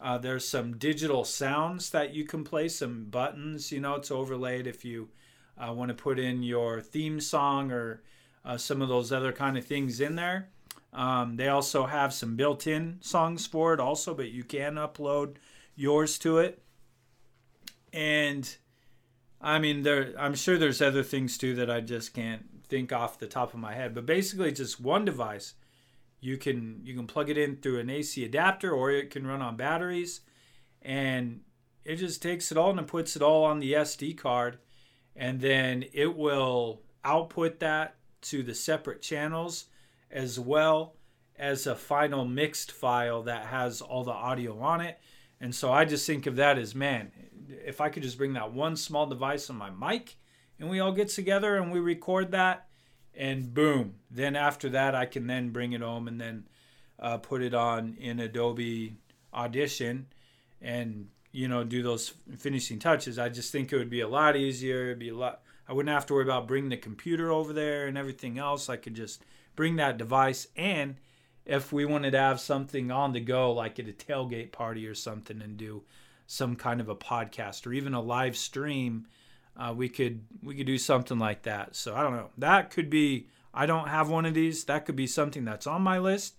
Uh, 0.01 0.19
there's 0.19 0.47
some 0.47 0.77
digital 0.77 1.25
sounds 1.25 1.91
that 1.91 2.13
you 2.13 2.25
can 2.25 2.45
play, 2.45 2.69
some 2.69 3.07
buttons, 3.07 3.73
you 3.73 3.81
know, 3.81 3.95
it's 3.95 4.11
overlaid 4.11 4.67
if 4.67 4.85
you 4.85 5.09
uh, 5.59 5.73
want 5.73 5.89
to 5.89 5.95
put 5.95 6.19
in 6.19 6.43
your 6.43 6.81
theme 6.83 7.19
song 7.19 7.73
or 7.73 8.03
uh, 8.45 8.59
some 8.59 8.83
of 8.83 8.89
those 8.89 9.11
other 9.11 9.33
kind 9.33 9.57
of 9.57 9.65
things 9.65 10.01
in 10.01 10.15
there. 10.15 10.49
Um, 10.93 11.37
they 11.37 11.49
also 11.49 11.87
have 11.87 12.13
some 12.13 12.37
built-in 12.37 12.99
songs 13.01 13.47
for 13.47 13.75
it 13.75 13.81
also, 13.81 14.15
but 14.15 14.31
you 14.31 14.45
can 14.45 14.75
upload 14.75 15.37
yours 15.75 16.19
to 16.19 16.39
it. 16.39 16.63
And 17.97 18.55
I 19.41 19.59
mean, 19.59 19.83
there 19.83 20.15
I'm 20.19 20.35
sure 20.35 20.59
there's 20.59 20.83
other 20.83 21.03
things 21.03 21.39
too 21.39 21.55
that 21.55 21.71
I 21.71 21.81
just 21.81 22.13
can't 22.13 22.45
think 22.69 22.93
off 22.93 23.19
the 23.19 23.27
top 23.27 23.55
of 23.55 23.59
my 23.61 23.75
head. 23.75 23.95
But 23.95 24.05
basically, 24.05 24.53
just 24.53 24.81
one 24.81 25.07
device. 25.07 25.55
You 26.21 26.37
can 26.37 26.83
you 26.85 26.95
can 26.95 27.07
plug 27.07 27.31
it 27.31 27.39
in 27.39 27.57
through 27.57 27.81
an 27.81 27.89
AC 27.89 28.23
adapter, 28.23 28.71
or 28.71 28.91
it 28.91 29.11
can 29.11 29.27
run 29.27 29.41
on 29.41 29.57
batteries, 29.57 30.21
and 30.83 31.41
it 31.85 31.97
just 31.97 32.23
takes 32.23 32.53
it 32.53 32.59
all 32.59 32.77
and 32.77 32.87
puts 32.87 33.17
it 33.17 33.23
all 33.23 33.45
on 33.45 33.61
the 33.61 33.73
SD 33.73 34.19
card, 34.19 34.59
and 35.15 35.41
then 35.41 35.87
it 35.95 36.17
will 36.17 36.83
output 37.03 37.61
that 37.61 37.97
to 38.23 38.43
the 38.43 38.55
separate 38.55 39.01
channels 39.01 39.67
as 40.11 40.39
well 40.39 40.97
as 41.39 41.67
a 41.67 41.77
final 41.77 42.25
mixed 42.25 42.73
file 42.73 43.23
that 43.23 43.47
has 43.47 43.81
all 43.81 44.05
the 44.05 44.11
audio 44.11 44.59
on 44.59 44.81
it. 44.81 44.99
And 45.41 45.55
so 45.55 45.73
I 45.73 45.85
just 45.85 46.07
think 46.07 46.27
of 46.27 46.37
that 46.37 46.59
as 46.59 46.75
man, 46.75 47.13
if 47.49 47.81
I 47.81 47.89
could 47.89 48.03
just 48.03 48.19
bring 48.19 48.35
that 48.35 48.53
one 48.53 48.77
small 48.77 49.07
device 49.07 49.51
on 49.51 49.57
my 49.57 49.71
mic 49.71 50.17
and 50.59 50.69
we 50.71 50.81
all 50.81 50.93
get 50.93 51.09
together 51.09 51.57
and 51.57 51.71
we 51.71 51.81
record 51.81 52.33
that, 52.33 52.67
and 53.15 53.53
boom, 53.55 53.95
then 54.11 54.37
after 54.37 54.69
that, 54.71 54.95
I 54.95 55.07
can 55.07 55.27
then 55.27 55.51
bring 55.51 55.73
it 55.73 55.81
home 55.81 56.07
and 56.07 56.21
then 56.21 56.49
uh, 56.99 57.17
put 57.19 57.43
it 57.43 57.55
on 57.55 57.97
in 57.99 58.21
Adobe 58.21 58.97
Audition 59.33 60.07
and 60.61 61.09
you 61.33 61.49
know 61.49 61.65
do 61.65 61.83
those 61.83 62.15
finishing 62.39 62.79
touches. 62.79 63.19
I 63.19 63.29
just 63.29 63.53
think 63.53 63.73
it 63.73 63.77
would 63.77 63.91
be 63.91 64.01
a 64.01 64.09
lot 64.09 64.37
easier. 64.37 64.87
It'd 64.87 64.99
be 64.99 65.11
a 65.11 65.17
lot. 65.17 65.43
I 65.69 65.73
wouldn't 65.73 65.95
have 65.95 66.07
to 66.07 66.15
worry 66.15 66.25
about 66.25 66.47
bringing 66.47 66.71
the 66.71 66.77
computer 66.77 67.31
over 67.31 67.53
there 67.53 67.87
and 67.87 67.99
everything 67.99 68.39
else. 68.39 68.69
I 68.69 68.77
could 68.77 68.95
just 68.95 69.23
bring 69.57 69.77
that 69.77 69.99
device 69.99 70.47
and 70.57 70.97
if 71.47 71.73
we 71.73 71.85
wanted 71.85 72.11
to 72.11 72.19
have 72.19 72.41
something 72.41 72.91
on 72.91 73.13
the 73.13 73.21
go 73.21 73.53
like 73.53 73.79
at 73.79 73.89
a 73.89 73.93
tailgate 73.93 74.53
party 74.53 74.87
or 74.87 74.95
something 74.95 75.41
and 75.41 75.57
do 75.57 75.83
some 76.27 76.57
kind 76.57 76.81
of 76.81 76.89
a 76.89 76.97
podcast 76.97 77.67
or 77.67 77.73
even 77.73 77.95
a 77.95 78.01
live 78.01 78.37
stream 78.37 79.07
uh, 79.57 79.73
we 79.75 79.89
could 79.89 80.25
we 80.43 80.55
could 80.55 80.67
do 80.67 80.79
something 80.79 81.19
like 81.19 81.43
that 81.43 81.75
so 81.75 81.95
i 81.95 82.03
don't 82.03 82.17
know 82.17 82.31
that 82.39 82.71
could 82.71 82.91
be 82.91 83.29
i 83.55 83.67
don't 83.67 83.89
have 83.89 84.09
one 84.09 84.27
of 84.27 84.35
these 84.35 84.65
that 84.65 84.85
could 84.85 84.97
be 84.97 85.07
something 85.07 85.45
that's 85.45 85.67
on 85.67 85.83
my 85.83 85.99
list 85.99 86.37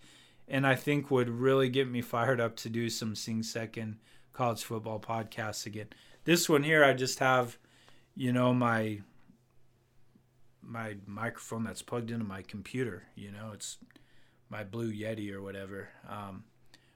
and 0.48 0.68
i 0.68 0.76
think 0.76 1.10
would 1.10 1.30
really 1.30 1.70
get 1.70 1.90
me 1.90 2.02
fired 2.02 2.40
up 2.40 2.56
to 2.56 2.70
do 2.70 2.90
some 2.90 3.16
sing 3.16 3.42
second 3.42 3.98
college 4.34 4.64
football 4.64 5.00
podcasts 5.00 5.66
again 5.66 5.88
this 6.26 6.48
one 6.48 6.64
here 6.64 6.84
i 6.84 6.94
just 6.94 7.20
have 7.20 7.58
you 8.16 8.32
know 8.32 8.54
my 8.54 9.00
my 10.68 10.96
microphone 11.06 11.64
that's 11.64 11.82
plugged 11.82 12.12
into 12.12 12.26
my 12.26 12.42
computer. 12.42 13.04
You 13.16 13.32
know, 13.32 13.52
it's 13.54 13.78
my 14.50 14.64
Blue 14.64 14.92
Yeti 14.92 15.32
or 15.34 15.42
whatever. 15.42 15.90
Um, 16.08 16.44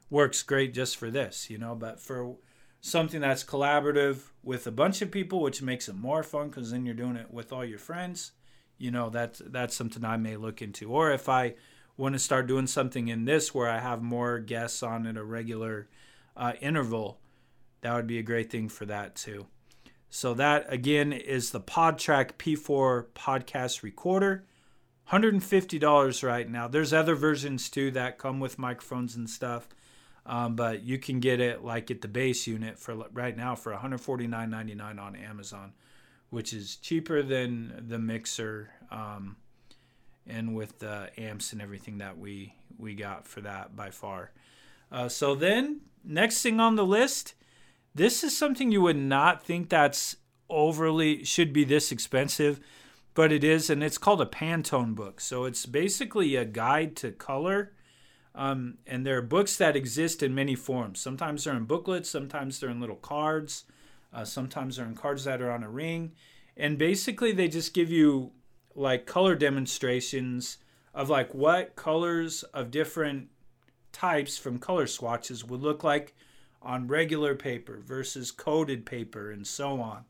works 0.09 0.43
great 0.43 0.73
just 0.73 0.97
for 0.97 1.09
this, 1.09 1.49
you 1.49 1.57
know, 1.57 1.73
but 1.73 1.99
for 1.99 2.35
something 2.81 3.21
that's 3.21 3.43
collaborative 3.43 4.31
with 4.43 4.65
a 4.67 4.71
bunch 4.71 5.01
of 5.01 5.11
people, 5.11 5.41
which 5.41 5.61
makes 5.61 5.87
it 5.87 5.95
more 5.95 6.23
fun 6.23 6.49
because 6.49 6.71
then 6.71 6.85
you're 6.85 6.95
doing 6.95 7.15
it 7.15 7.31
with 7.31 7.53
all 7.53 7.63
your 7.63 7.79
friends. 7.79 8.31
You 8.77 8.91
know, 8.91 9.09
that's 9.09 9.41
that's 9.45 9.75
something 9.75 10.03
I 10.03 10.17
may 10.17 10.35
look 10.35 10.61
into. 10.61 10.91
Or 10.91 11.11
if 11.11 11.29
I 11.29 11.53
want 11.95 12.13
to 12.13 12.19
start 12.19 12.47
doing 12.47 12.67
something 12.67 13.07
in 13.07 13.25
this 13.25 13.53
where 13.53 13.69
I 13.69 13.79
have 13.79 14.01
more 14.01 14.39
guests 14.39 14.81
on 14.81 15.05
at 15.05 15.17
a 15.17 15.23
regular 15.23 15.87
uh, 16.35 16.53
interval, 16.59 17.19
that 17.81 17.93
would 17.93 18.07
be 18.07 18.17
a 18.17 18.23
great 18.23 18.51
thing 18.51 18.69
for 18.69 18.85
that 18.87 19.15
too. 19.15 19.45
So 20.09 20.33
that 20.33 20.65
again 20.67 21.13
is 21.13 21.51
the 21.51 21.61
PodTrak 21.61 22.33
P4 22.33 23.05
podcast 23.15 23.83
recorder. 23.83 24.45
$150 25.11 26.23
right 26.23 26.49
now. 26.49 26.67
There's 26.69 26.93
other 26.93 27.15
versions 27.15 27.69
too 27.69 27.91
that 27.91 28.17
come 28.17 28.39
with 28.39 28.57
microphones 28.57 29.15
and 29.15 29.29
stuff. 29.29 29.67
Um, 30.25 30.55
but 30.55 30.83
you 30.83 30.99
can 30.99 31.19
get 31.19 31.39
it 31.39 31.63
like 31.63 31.89
at 31.89 32.01
the 32.01 32.07
base 32.07 32.45
unit 32.45 32.77
for 32.77 32.95
right 33.11 33.35
now 33.35 33.55
for 33.55 33.73
$149.99 33.73 34.99
on 34.99 35.15
Amazon, 35.15 35.73
which 36.29 36.53
is 36.53 36.75
cheaper 36.75 37.23
than 37.23 37.85
the 37.87 37.97
mixer 37.97 38.69
um, 38.91 39.37
and 40.27 40.55
with 40.55 40.79
the 40.79 41.09
amps 41.17 41.53
and 41.53 41.61
everything 41.61 41.97
that 41.97 42.17
we 42.17 42.53
we 42.77 42.95
got 42.95 43.27
for 43.27 43.41
that 43.41 43.75
by 43.75 43.89
far. 43.89 44.31
Uh, 44.91 45.07
so 45.07 45.35
then 45.35 45.81
next 46.03 46.41
thing 46.41 46.59
on 46.59 46.75
the 46.75 46.85
list, 46.85 47.33
this 47.95 48.23
is 48.23 48.37
something 48.37 48.71
you 48.71 48.81
would 48.81 48.97
not 48.97 49.43
think 49.43 49.69
that's 49.69 50.17
overly 50.49 51.23
should 51.23 51.53
be 51.53 51.63
this 51.63 51.91
expensive, 51.91 52.59
but 53.13 53.31
it 53.31 53.43
is, 53.43 53.69
and 53.69 53.83
it's 53.83 53.97
called 53.97 54.21
a 54.21 54.25
Pantone 54.25 54.95
book. 54.95 55.19
So 55.21 55.45
it's 55.45 55.65
basically 55.65 56.35
a 56.35 56.45
guide 56.45 56.95
to 56.97 57.11
color 57.11 57.73
um, 58.33 58.77
and 58.87 59.05
there 59.05 59.17
are 59.17 59.21
books 59.21 59.57
that 59.57 59.75
exist 59.75 60.23
in 60.23 60.33
many 60.33 60.55
forms. 60.55 60.99
Sometimes 60.99 61.43
they're 61.43 61.55
in 61.55 61.65
booklets, 61.65 62.09
sometimes 62.09 62.59
they're 62.59 62.69
in 62.69 62.79
little 62.79 62.95
cards, 62.95 63.65
uh, 64.13 64.23
sometimes 64.23 64.77
they're 64.77 64.85
in 64.85 64.95
cards 64.95 65.25
that 65.25 65.41
are 65.41 65.51
on 65.51 65.63
a 65.63 65.69
ring. 65.69 66.13
And 66.55 66.77
basically, 66.77 67.31
they 67.31 67.47
just 67.47 67.73
give 67.73 67.89
you 67.89 68.31
like 68.75 69.05
color 69.05 69.35
demonstrations 69.35 70.57
of 70.93 71.09
like 71.09 71.33
what 71.33 71.75
colors 71.75 72.43
of 72.53 72.71
different 72.71 73.29
types 73.91 74.37
from 74.37 74.59
color 74.59 74.87
swatches 74.87 75.43
would 75.45 75.61
look 75.61 75.83
like 75.83 76.13
on 76.61 76.87
regular 76.87 77.35
paper 77.35 77.81
versus 77.83 78.31
coated 78.31 78.85
paper 78.85 79.31
and 79.31 79.45
so 79.45 79.81
on. 79.81 80.05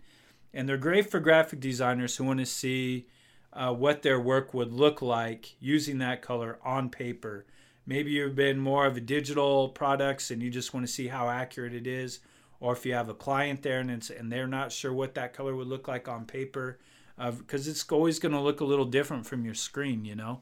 And 0.54 0.68
they're 0.68 0.78
great 0.78 1.10
for 1.10 1.20
graphic 1.20 1.60
designers 1.60 2.18
who 2.18 2.26
want 2.26 2.40
to 2.40 2.46
see 2.46 3.08
uh, 3.54 3.74
what 3.74 4.02
their 4.02 4.20
work 4.20 4.54
would 4.54 4.74
look 4.74 5.02
like 5.02 5.56
using 5.60 6.00
that 6.00 6.22
color 6.22 6.60
on 6.64 6.90
paper 6.90 7.46
maybe 7.86 8.12
you've 8.12 8.36
been 8.36 8.60
more 8.60 8.86
of 8.86 8.98
a 8.98 9.02
digital 9.02 9.70
products 9.70 10.32
and 10.32 10.42
you 10.42 10.50
just 10.50 10.74
want 10.74 10.86
to 10.86 10.92
see 10.92 11.08
how 11.08 11.30
accurate 11.30 11.74
it 11.74 11.88
is 11.88 12.20
or 12.60 12.74
if 12.74 12.86
you 12.86 12.94
have 12.94 13.10
a 13.10 13.14
client 13.14 13.64
there 13.64 13.80
and 13.80 13.92
it's 13.92 14.10
and 14.10 14.32
they're 14.32 14.48
not 14.48 14.72
sure 14.72 14.94
what 14.94 15.16
that 15.16 15.34
color 15.34 15.56
would 15.56 15.68
look 15.68 15.88
like 15.88 16.08
on 16.08 16.26
paper 16.26 16.80
because 17.18 17.68
uh, 17.68 17.72
it's 17.72 17.86
always 17.92 18.20
going 18.20 18.34
to 18.34 18.40
look 18.40 18.62
a 18.62 18.66
little 18.66 18.86
different 18.86 19.26
from 19.26 19.46
your 19.46 19.54
screen 19.54 20.06
you 20.06 20.16
know? 20.16 20.42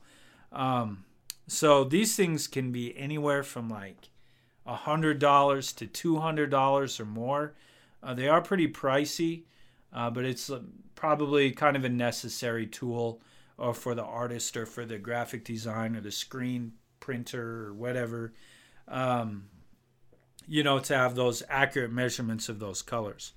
Um, 0.52 1.06
so 1.47 1.84
these 1.84 2.15
things 2.15 2.47
can 2.47 2.71
be 2.71 2.97
anywhere 2.97 3.43
from 3.43 3.69
like 3.69 4.10
hundred 4.65 5.17
dollars 5.17 5.73
to 5.73 5.88
two 5.88 6.19
hundred 6.19 6.52
dollars 6.52 6.99
or 6.99 7.06
more. 7.06 7.56
Uh, 8.04 8.13
they 8.13 8.28
are 8.28 8.39
pretty 8.39 8.67
pricey 8.67 9.43
uh, 9.93 10.10
but 10.10 10.25
it's 10.25 10.49
uh, 10.49 10.62
probably 10.95 11.52
kind 11.52 11.75
of 11.75 11.84
a 11.84 11.89
necessary 11.89 12.67
tool 12.67 13.21
or 13.58 13.69
uh, 13.69 13.73
for 13.73 13.95
the 13.95 14.04
artist 14.04 14.56
or 14.56 14.65
for 14.65 14.86
the 14.86 14.97
graphic 14.97 15.43
design 15.43 15.95
or 15.95 16.02
the 16.02 16.12
screen 16.12 16.73
printer 17.10 17.65
or 17.65 17.74
whatever, 17.74 18.32
um, 18.88 19.45
you 20.48 20.62
know, 20.62 20.78
to 20.78 20.95
have 20.95 21.15
those 21.15 21.41
accurate 21.50 21.91
measurements 21.91 22.50
of 22.50 22.60
those 22.60 22.84
colors. 22.84 23.34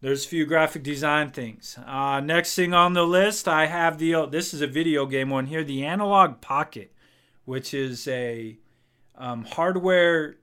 There's 0.00 0.24
a 0.24 0.28
few 0.28 0.46
graphic 0.46 0.84
design 0.84 1.30
things. 1.30 1.76
Uh, 1.84 2.20
next 2.20 2.54
thing 2.54 2.72
on 2.72 2.92
the 2.92 3.02
list, 3.02 3.48
I 3.48 3.66
have 3.66 3.98
the, 3.98 4.14
oh, 4.14 4.26
this 4.26 4.54
is 4.54 4.60
a 4.60 4.68
video 4.68 5.06
game 5.06 5.28
one 5.28 5.46
here, 5.46 5.64
the 5.64 5.84
Analogue 5.84 6.40
Pocket, 6.40 6.92
which 7.46 7.74
is 7.74 8.06
a 8.06 8.56
um, 9.16 9.44
hardware 9.44 10.36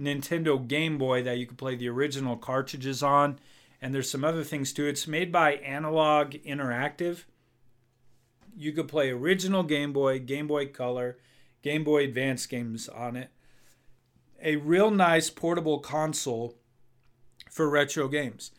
Nintendo 0.00 0.64
Game 0.64 0.98
Boy 0.98 1.24
that 1.24 1.38
you 1.38 1.48
can 1.48 1.56
play 1.56 1.74
the 1.74 1.88
original 1.88 2.36
cartridges 2.36 3.02
on. 3.02 3.40
And 3.82 3.92
there's 3.92 4.08
some 4.08 4.24
other 4.24 4.44
things 4.44 4.72
too. 4.72 4.86
It's 4.86 5.08
made 5.08 5.32
by 5.32 5.54
Analogue 5.54 6.34
Interactive 6.46 7.24
you 8.56 8.72
could 8.72 8.88
play 8.88 9.10
original 9.10 9.62
Game 9.62 9.92
Boy, 9.92 10.18
Game 10.18 10.46
Boy 10.46 10.66
Color, 10.66 11.18
Game 11.62 11.84
Boy 11.84 12.04
Advance 12.04 12.46
games 12.46 12.88
on 12.88 13.16
it. 13.16 13.30
A 14.42 14.56
real 14.56 14.90
nice 14.90 15.30
portable 15.30 15.78
console 15.78 16.56
for 17.50 17.68
retro 17.68 18.08
games. 18.08 18.50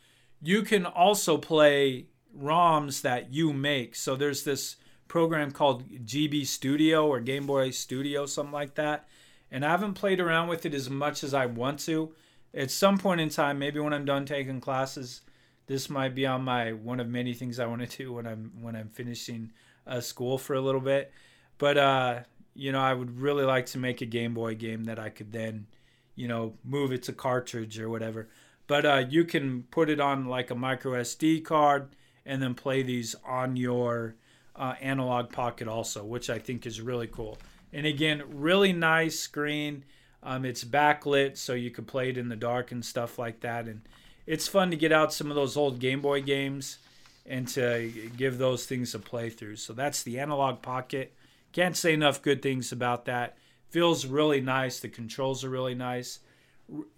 You 0.41 0.63
can 0.63 0.85
also 0.85 1.37
play 1.37 2.07
ROMs 2.37 3.01
that 3.01 3.33
you 3.33 3.53
make. 3.53 3.95
So 3.95 4.15
there's 4.15 4.43
this 4.43 4.77
program 5.07 5.51
called 5.51 5.87
GB 5.89 6.45
Studio 6.45 7.07
or 7.07 7.19
Game 7.19 7.45
Boy 7.45 7.71
Studio, 7.71 8.25
something 8.25 8.53
like 8.53 8.75
that. 8.75 9.07
And 9.51 9.63
I 9.63 9.69
haven't 9.69 9.93
played 9.93 10.19
around 10.19 10.47
with 10.47 10.65
it 10.65 10.73
as 10.73 10.89
much 10.89 11.23
as 11.23 11.33
I 11.33 11.45
want 11.45 11.79
to. 11.81 12.13
At 12.53 12.71
some 12.71 12.97
point 12.97 13.21
in 13.21 13.29
time, 13.29 13.59
maybe 13.59 13.79
when 13.79 13.93
I'm 13.93 14.05
done 14.05 14.25
taking 14.25 14.59
classes, 14.59 15.21
this 15.67 15.89
might 15.89 16.15
be 16.15 16.25
on 16.25 16.43
my 16.43 16.73
one 16.73 16.99
of 16.99 17.07
many 17.07 17.33
things 17.33 17.59
I 17.59 17.65
want 17.65 17.89
to 17.89 17.97
do 17.97 18.13
when 18.13 18.27
I'm 18.27 18.51
when 18.61 18.75
I'm 18.75 18.89
finishing 18.89 19.51
uh, 19.87 19.99
school 20.01 20.37
for 20.37 20.53
a 20.53 20.61
little 20.61 20.81
bit. 20.81 21.11
But 21.57 21.77
uh, 21.77 22.19
you 22.53 22.71
know, 22.71 22.81
I 22.81 22.93
would 22.93 23.19
really 23.19 23.43
like 23.43 23.65
to 23.67 23.77
make 23.77 24.01
a 24.01 24.05
Game 24.05 24.33
Boy 24.33 24.55
game 24.55 24.85
that 24.85 24.99
I 24.99 25.09
could 25.09 25.31
then, 25.31 25.67
you 26.15 26.27
know, 26.27 26.53
move 26.63 26.91
it 26.91 27.03
to 27.03 27.13
cartridge 27.13 27.79
or 27.79 27.89
whatever. 27.89 28.29
But 28.67 28.85
uh, 28.85 29.05
you 29.09 29.25
can 29.25 29.63
put 29.63 29.89
it 29.89 29.99
on 29.99 30.25
like 30.25 30.49
a 30.49 30.55
micro 30.55 30.93
SD 31.01 31.43
card 31.43 31.95
and 32.25 32.41
then 32.41 32.55
play 32.55 32.81
these 32.81 33.15
on 33.25 33.55
your 33.55 34.15
uh, 34.55 34.73
Analogue 34.81 35.31
Pocket 35.31 35.67
also, 35.67 36.03
which 36.03 36.29
I 36.29 36.39
think 36.39 36.65
is 36.65 36.81
really 36.81 37.07
cool. 37.07 37.37
And 37.73 37.85
again, 37.85 38.23
really 38.29 38.73
nice 38.73 39.19
screen. 39.19 39.83
Um, 40.23 40.45
it's 40.45 40.63
backlit, 40.63 41.37
so 41.37 41.53
you 41.53 41.69
could 41.69 41.85
play 41.85 42.09
it 42.09 42.17
in 42.17 42.29
the 42.29 42.35
dark 42.35 42.71
and 42.71 42.83
stuff 42.83 43.19
like 43.19 43.41
that. 43.41 43.65
And 43.65 43.81
it's 44.27 44.47
fun 44.47 44.71
to 44.71 44.77
get 44.77 44.91
out 44.91 45.13
some 45.13 45.29
of 45.29 45.35
those 45.35 45.57
old 45.57 45.79
Game 45.79 46.01
Boy 46.01 46.21
games 46.21 46.77
and 47.25 47.47
to 47.49 47.91
give 48.17 48.37
those 48.37 48.65
things 48.65 48.93
a 48.93 48.99
playthrough. 48.99 49.57
So 49.57 49.73
that's 49.73 50.03
the 50.03 50.19
Analogue 50.19 50.61
Pocket. 50.61 51.13
Can't 51.51 51.75
say 51.75 51.93
enough 51.93 52.21
good 52.21 52.41
things 52.41 52.71
about 52.71 53.05
that. 53.05 53.37
Feels 53.69 54.05
really 54.05 54.41
nice. 54.41 54.79
The 54.79 54.89
controls 54.89 55.43
are 55.43 55.49
really 55.49 55.75
nice. 55.75 56.19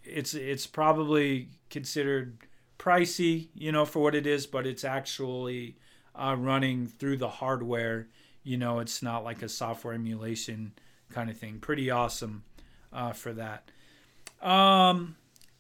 It's 0.04 0.34
it's 0.34 0.68
probably 0.68 1.50
considered 1.70 2.38
pricey, 2.78 3.48
you 3.56 3.72
know, 3.72 3.86
for 3.86 4.00
what 4.00 4.16
it 4.16 4.28
is, 4.28 4.46
but 4.46 4.66
it's 4.68 4.84
actually 4.84 5.78
uh, 6.16 6.36
running 6.38 6.88
through 6.88 7.18
the 7.18 7.30
hardware. 7.30 8.08
You 8.44 8.58
know, 8.58 8.80
it's 8.80 9.02
not 9.02 9.24
like 9.24 9.42
a 9.42 9.50
software 9.50 9.94
emulation 9.94 10.74
kind 11.12 11.30
of 11.30 11.38
thing. 11.38 11.60
Pretty 11.60 11.90
awesome 11.90 12.44
uh, 12.94 13.12
for 13.14 13.34
that. 13.34 13.70
Um, 14.42 15.16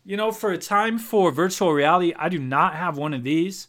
you 0.07 0.17
know, 0.17 0.31
for 0.31 0.51
a 0.51 0.57
time 0.57 0.97
for 0.97 1.31
virtual 1.31 1.71
reality, 1.71 2.13
I 2.17 2.29
do 2.29 2.39
not 2.39 2.73
have 2.75 2.97
one 2.97 3.13
of 3.13 3.23
these 3.23 3.67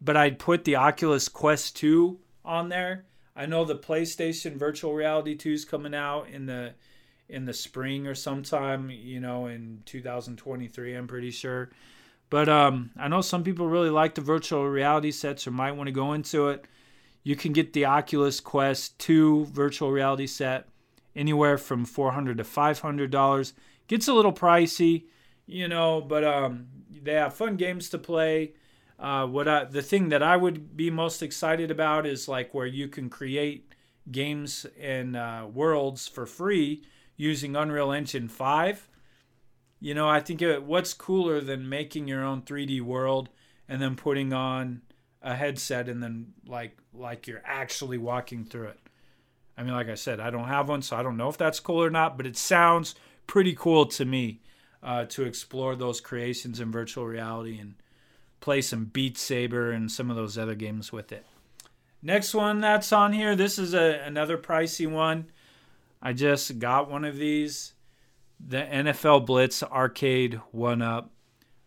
but 0.00 0.16
I'd 0.16 0.38
put 0.38 0.64
the 0.64 0.76
Oculus 0.76 1.28
Quest 1.28 1.76
2 1.76 2.18
on 2.44 2.68
there. 2.68 3.04
I 3.36 3.46
know 3.46 3.64
the 3.64 3.76
PlayStation 3.76 4.56
Virtual 4.56 4.94
Reality 4.94 5.34
2 5.34 5.52
is 5.52 5.64
coming 5.64 5.94
out 5.94 6.28
in 6.28 6.46
the 6.46 6.74
in 7.28 7.44
the 7.44 7.54
spring 7.54 8.08
or 8.08 8.14
sometime, 8.14 8.90
you 8.90 9.20
know, 9.20 9.46
in 9.46 9.82
2023, 9.86 10.96
I'm 10.96 11.06
pretty 11.06 11.30
sure. 11.30 11.70
But 12.28 12.48
um, 12.48 12.90
I 12.98 13.06
know 13.06 13.20
some 13.20 13.44
people 13.44 13.68
really 13.68 13.88
like 13.88 14.16
the 14.16 14.20
virtual 14.20 14.68
reality 14.68 15.12
sets 15.12 15.46
or 15.46 15.52
might 15.52 15.76
want 15.76 15.86
to 15.86 15.92
go 15.92 16.12
into 16.12 16.48
it. 16.48 16.64
You 17.22 17.36
can 17.36 17.52
get 17.52 17.72
the 17.72 17.84
Oculus 17.84 18.40
Quest 18.40 18.98
2 18.98 19.44
virtual 19.44 19.92
reality 19.92 20.26
set 20.26 20.66
anywhere 21.14 21.56
from 21.56 21.84
400 21.84 22.38
to 22.38 22.44
500 22.44 23.10
dollars. 23.12 23.52
Gets 23.86 24.08
a 24.08 24.14
little 24.14 24.32
pricey, 24.32 25.04
you 25.50 25.68
know, 25.68 26.00
but 26.00 26.24
um, 26.24 26.68
they 27.02 27.14
have 27.14 27.34
fun 27.34 27.56
games 27.56 27.88
to 27.90 27.98
play. 27.98 28.52
Uh, 28.98 29.26
what 29.26 29.48
I, 29.48 29.64
the 29.64 29.82
thing 29.82 30.10
that 30.10 30.22
I 30.22 30.36
would 30.36 30.76
be 30.76 30.90
most 30.90 31.22
excited 31.22 31.70
about 31.70 32.06
is 32.06 32.28
like 32.28 32.54
where 32.54 32.66
you 32.66 32.86
can 32.88 33.08
create 33.10 33.74
games 34.10 34.66
and 34.78 35.16
uh, 35.16 35.46
worlds 35.52 36.06
for 36.06 36.26
free 36.26 36.84
using 37.16 37.56
Unreal 37.56 37.92
Engine 37.92 38.28
5. 38.28 38.88
You 39.80 39.94
know, 39.94 40.08
I 40.08 40.20
think 40.20 40.42
it, 40.42 40.62
what's 40.62 40.94
cooler 40.94 41.40
than 41.40 41.68
making 41.68 42.06
your 42.06 42.22
own 42.22 42.42
3D 42.42 42.80
world 42.82 43.30
and 43.68 43.80
then 43.80 43.96
putting 43.96 44.32
on 44.32 44.82
a 45.22 45.34
headset 45.34 45.88
and 45.88 46.02
then 46.02 46.32
like 46.46 46.76
like 46.94 47.26
you're 47.26 47.42
actually 47.44 47.98
walking 47.98 48.44
through 48.44 48.68
it. 48.68 48.80
I 49.56 49.62
mean, 49.62 49.72
like 49.72 49.88
I 49.88 49.94
said, 49.94 50.20
I 50.20 50.30
don't 50.30 50.48
have 50.48 50.68
one, 50.68 50.82
so 50.82 50.96
I 50.96 51.02
don't 51.02 51.16
know 51.16 51.28
if 51.28 51.36
that's 51.36 51.60
cool 51.60 51.82
or 51.82 51.90
not, 51.90 52.16
but 52.16 52.26
it 52.26 52.36
sounds 52.36 52.94
pretty 53.26 53.54
cool 53.54 53.86
to 53.86 54.04
me 54.04 54.40
uh, 54.82 55.04
to 55.06 55.24
explore 55.24 55.76
those 55.76 56.00
creations 56.00 56.60
in 56.60 56.72
virtual 56.72 57.06
reality 57.06 57.58
and 57.58 57.74
play 58.40 58.62
some 58.62 58.86
Beat 58.86 59.18
Saber 59.18 59.70
and 59.70 59.92
some 59.92 60.10
of 60.10 60.16
those 60.16 60.38
other 60.38 60.54
games 60.54 60.90
with 60.92 61.12
it. 61.12 61.26
Next 62.02 62.32
one 62.34 62.60
that's 62.60 62.92
on 62.92 63.12
here, 63.12 63.36
this 63.36 63.58
is 63.58 63.74
a, 63.74 64.00
another 64.04 64.38
pricey 64.38 64.90
one. 64.90 65.26
I 66.00 66.14
just 66.14 66.58
got 66.58 66.90
one 66.90 67.04
of 67.04 67.18
these. 67.18 67.74
The 68.42 68.62
NFL 68.62 69.26
Blitz 69.26 69.62
Arcade 69.62 70.40
One 70.50 70.80
Up. 70.80 71.10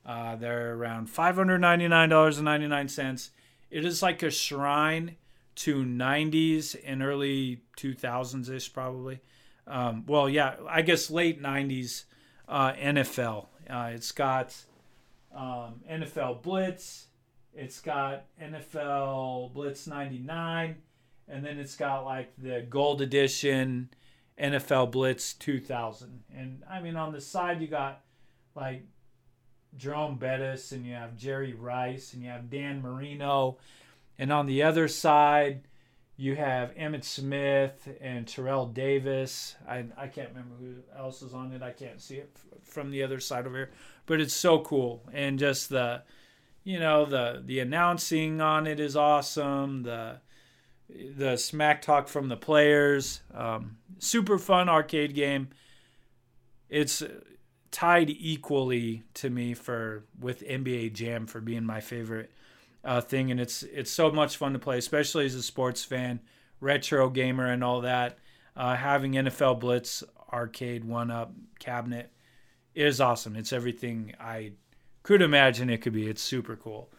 Uh, 0.04 0.36
they're 0.36 0.74
around 0.74 1.08
$599.99. 1.08 3.30
It 3.70 3.86
is 3.86 4.02
like 4.02 4.24
a 4.24 4.32
shrine 4.32 5.18
to 5.56 5.84
90s 5.84 6.76
and 6.84 7.04
early 7.04 7.62
2000s 7.78 8.50
ish, 8.50 8.74
probably. 8.74 9.20
Um, 9.68 10.04
well, 10.08 10.28
yeah, 10.28 10.56
I 10.68 10.82
guess 10.82 11.12
late 11.12 11.40
90s 11.42 12.06
uh, 12.48 12.74
NFL. 12.74 13.48
Uh, 13.70 13.92
it's 13.94 14.12
got 14.12 14.56
um, 15.36 15.82
NFL 15.90 16.42
Blitz. 16.42 17.08
It's 17.54 17.80
got 17.80 18.26
NFL 18.42 19.54
Blitz 19.54 19.88
99. 19.88 20.76
And 21.28 21.46
then 21.46 21.58
it's 21.60 21.76
got 21.76 22.06
like 22.06 22.34
the 22.38 22.66
Gold 22.70 23.02
Edition 23.02 23.90
NFL 24.40 24.92
Blitz 24.92 25.34
2000. 25.34 26.24
And 26.36 26.64
I 26.70 26.82
mean, 26.82 26.96
on 26.96 27.14
the 27.14 27.22
side, 27.22 27.62
you 27.62 27.68
got 27.68 28.02
like 28.56 28.84
Jerome 29.78 30.18
Bettis 30.18 30.72
and 30.72 30.86
you 30.86 30.94
have 30.94 31.16
Jerry 31.16 31.54
Rice 31.54 32.14
and 32.14 32.24
you 32.24 32.30
have 32.30 32.50
Dan 32.50 32.82
Marino. 32.82 33.58
And 34.18 34.32
on 34.32 34.46
the 34.46 34.64
other 34.64 34.88
side, 34.88 35.62
you 36.24 36.38
have 36.38 36.74
Emmitt 36.76 37.04
Smith 37.04 37.90
and 38.00 38.26
Terrell 38.26 38.66
Davis. 38.66 39.56
I, 39.68 39.84
I 39.98 40.08
can't 40.08 40.30
remember 40.30 40.56
who 40.58 40.76
else 40.98 41.22
is 41.22 41.34
on 41.34 41.52
it. 41.52 41.62
I 41.62 41.72
can't 41.72 42.02
see 42.02 42.16
it 42.16 42.34
from 42.64 42.92
the 42.92 43.04
other 43.04 43.20
side 43.20 43.46
over 43.46 43.58
here. 43.58 43.72
But 44.06 44.22
it's 44.22 44.34
so 44.34 44.60
cool. 44.60 45.04
And 45.12 45.38
just 45.38 45.68
the, 45.68 46.04
you 46.64 46.80
know, 46.80 47.04
the, 47.04 47.44
the 47.46 47.60
announcing 47.60 48.40
on 48.40 48.68
it 48.68 48.80
is 48.80 48.96
awesome. 48.96 49.84
The, 49.84 50.22
the 50.88 51.36
smack 51.36 51.82
talk 51.82 52.08
from 52.08 52.30
the 52.30 52.38
players. 52.38 53.20
Um, 53.34 53.76
super 54.00 54.40
fun 54.40 54.70
arcade 54.70 55.14
game. 55.14 55.50
It's 56.70 57.04
tied 57.70 58.10
equally 58.10 59.04
to 59.16 59.30
me 59.30 59.54
for 59.54 60.06
with 60.18 60.42
NBA 60.48 60.94
Jam 60.94 61.28
for 61.28 61.42
being 61.42 61.66
my 61.66 61.82
favorite 61.82 62.32
uh, 62.84 63.02
thing, 63.02 63.32
and 63.32 63.40
it's 63.40 63.64
it's 63.64 63.92
so 63.92 64.12
much 64.12 64.38
fun 64.38 64.54
to 64.54 64.60
play, 64.60 64.78
especially 64.78 65.26
as 65.26 65.36
a 65.36 65.44
sports 65.44 65.84
fan, 65.84 66.20
retro 66.60 67.10
gamer, 67.10 67.48
and 67.48 67.64
all 67.64 67.82
that. 67.82 68.18
Uh, 68.56 68.76
having 68.76 69.14
NFL 69.14 69.60
Blitz 69.60 70.04
arcade 70.32 70.84
one 70.84 71.10
up 71.12 71.34
cabinet 71.60 72.12
is 72.76 73.00
awesome. 73.00 73.36
It's 73.36 73.54
everything 73.54 74.14
I 74.20 74.54
could 75.04 75.22
imagine 75.22 75.70
it 75.70 75.82
could 75.82 75.94
be. 75.94 76.08
It's 76.08 76.22
super 76.22 76.56
cool. 76.56 76.90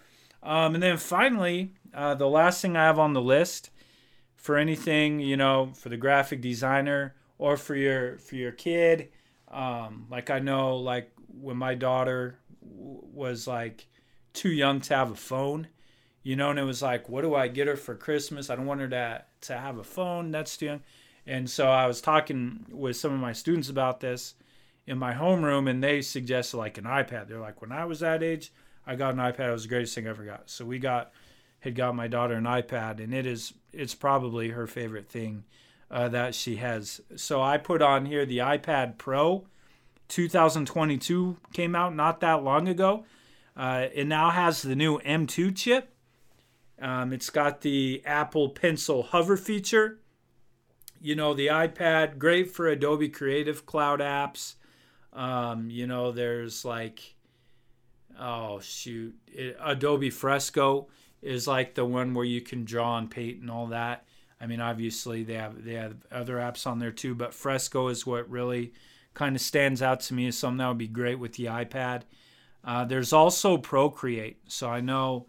Um, 0.42 0.74
and 0.74 0.82
then 0.82 0.96
finally, 0.98 1.72
uh, 1.92 2.14
the 2.14 2.28
last 2.28 2.60
thing 2.60 2.76
I 2.76 2.84
have 2.84 2.98
on 2.98 3.12
the 3.12 3.22
list 3.22 3.70
for 4.36 4.56
anything, 4.56 5.20
you 5.20 5.36
know, 5.36 5.70
for 5.74 5.88
the 5.88 5.96
graphic 5.96 6.40
designer 6.40 7.14
or 7.38 7.56
for 7.56 7.74
your 7.74 8.18
for 8.18 8.36
your 8.36 8.52
kid. 8.52 9.10
Um, 9.50 10.06
like 10.10 10.30
I 10.30 10.38
know, 10.38 10.76
like 10.76 11.10
when 11.28 11.56
my 11.56 11.74
daughter 11.74 12.38
w- 12.60 13.00
was 13.12 13.46
like 13.46 13.86
too 14.32 14.50
young 14.50 14.80
to 14.82 14.94
have 14.94 15.10
a 15.10 15.16
phone, 15.16 15.68
you 16.24 16.34
know, 16.34 16.50
and 16.50 16.58
it 16.58 16.64
was 16.64 16.82
like, 16.82 17.08
what 17.08 17.22
do 17.22 17.34
I 17.34 17.46
get 17.46 17.68
her 17.68 17.76
for 17.76 17.94
Christmas? 17.94 18.50
I 18.50 18.56
don't 18.56 18.66
want 18.66 18.80
her 18.80 18.88
to 18.88 19.24
to 19.42 19.56
have 19.56 19.78
a 19.78 19.84
phone. 19.84 20.32
That's 20.32 20.56
too 20.56 20.66
young. 20.66 20.82
And 21.26 21.48
so 21.48 21.68
I 21.68 21.86
was 21.86 22.00
talking 22.00 22.66
with 22.70 22.96
some 22.96 23.12
of 23.12 23.20
my 23.20 23.32
students 23.32 23.68
about 23.68 24.00
this 24.00 24.34
in 24.86 24.98
my 24.98 25.14
homeroom, 25.14 25.70
and 25.70 25.82
they 25.82 26.02
suggested 26.02 26.56
like 26.56 26.78
an 26.78 26.84
iPad. 26.84 27.28
They're 27.28 27.38
like, 27.38 27.60
when 27.60 27.72
I 27.72 27.84
was 27.84 28.00
that 28.00 28.22
age, 28.22 28.52
I 28.86 28.96
got 28.96 29.14
an 29.14 29.20
iPad. 29.20 29.48
It 29.48 29.52
was 29.52 29.62
the 29.62 29.68
greatest 29.68 29.94
thing 29.94 30.06
I 30.06 30.10
ever 30.10 30.24
got. 30.24 30.50
So 30.50 30.64
we 30.64 30.78
got 30.78 31.12
had 31.60 31.74
got 31.74 31.94
my 31.94 32.08
daughter 32.08 32.34
an 32.34 32.44
iPad, 32.44 33.02
and 33.02 33.14
it 33.14 33.26
is 33.26 33.54
it's 33.72 33.94
probably 33.94 34.50
her 34.50 34.66
favorite 34.66 35.08
thing 35.08 35.44
uh, 35.90 36.08
that 36.08 36.34
she 36.34 36.56
has. 36.56 37.00
So 37.16 37.42
I 37.42 37.58
put 37.58 37.82
on 37.82 38.06
here 38.06 38.26
the 38.26 38.38
iPad 38.38 38.98
Pro 38.98 39.46
2022 40.08 41.38
came 41.52 41.74
out 41.74 41.94
not 41.94 42.20
that 42.20 42.42
long 42.42 42.68
ago. 42.68 43.04
Uh, 43.56 43.86
it 43.92 44.06
now 44.06 44.30
has 44.30 44.62
the 44.62 44.74
new 44.74 44.98
M2 45.00 45.56
chip. 45.56 45.93
Um, 46.80 47.12
it's 47.12 47.30
got 47.30 47.60
the 47.60 48.02
Apple 48.04 48.50
Pencil 48.50 49.02
hover 49.02 49.36
feature. 49.36 50.00
You 51.00 51.14
know, 51.14 51.34
the 51.34 51.48
iPad, 51.48 52.18
great 52.18 52.50
for 52.50 52.66
Adobe 52.66 53.08
Creative 53.08 53.64
Cloud 53.66 54.00
apps. 54.00 54.54
Um, 55.12 55.70
you 55.70 55.86
know, 55.86 56.12
there's 56.12 56.64
like, 56.64 57.14
oh, 58.18 58.60
shoot, 58.60 59.14
it, 59.28 59.56
Adobe 59.62 60.10
Fresco 60.10 60.88
is 61.22 61.46
like 61.46 61.74
the 61.74 61.84
one 61.84 62.14
where 62.14 62.24
you 62.24 62.40
can 62.40 62.64
draw 62.64 62.98
and 62.98 63.10
paint 63.10 63.40
and 63.40 63.50
all 63.50 63.68
that. 63.68 64.04
I 64.40 64.46
mean, 64.46 64.60
obviously 64.60 65.22
they 65.22 65.34
have 65.34 65.64
they 65.64 65.74
have 65.74 65.96
other 66.10 66.36
apps 66.36 66.66
on 66.66 66.78
there 66.78 66.90
too, 66.90 67.14
but 67.14 67.32
Fresco 67.32 67.88
is 67.88 68.06
what 68.06 68.28
really 68.28 68.72
kind 69.14 69.36
of 69.36 69.42
stands 69.42 69.80
out 69.80 70.00
to 70.00 70.14
me 70.14 70.26
as 70.26 70.36
something 70.36 70.58
that 70.58 70.68
would 70.68 70.78
be 70.78 70.88
great 70.88 71.18
with 71.18 71.34
the 71.34 71.44
iPad. 71.46 72.02
Uh, 72.64 72.84
there's 72.84 73.12
also 73.12 73.56
Procreate, 73.56 74.38
so 74.48 74.68
I 74.68 74.80
know 74.80 75.26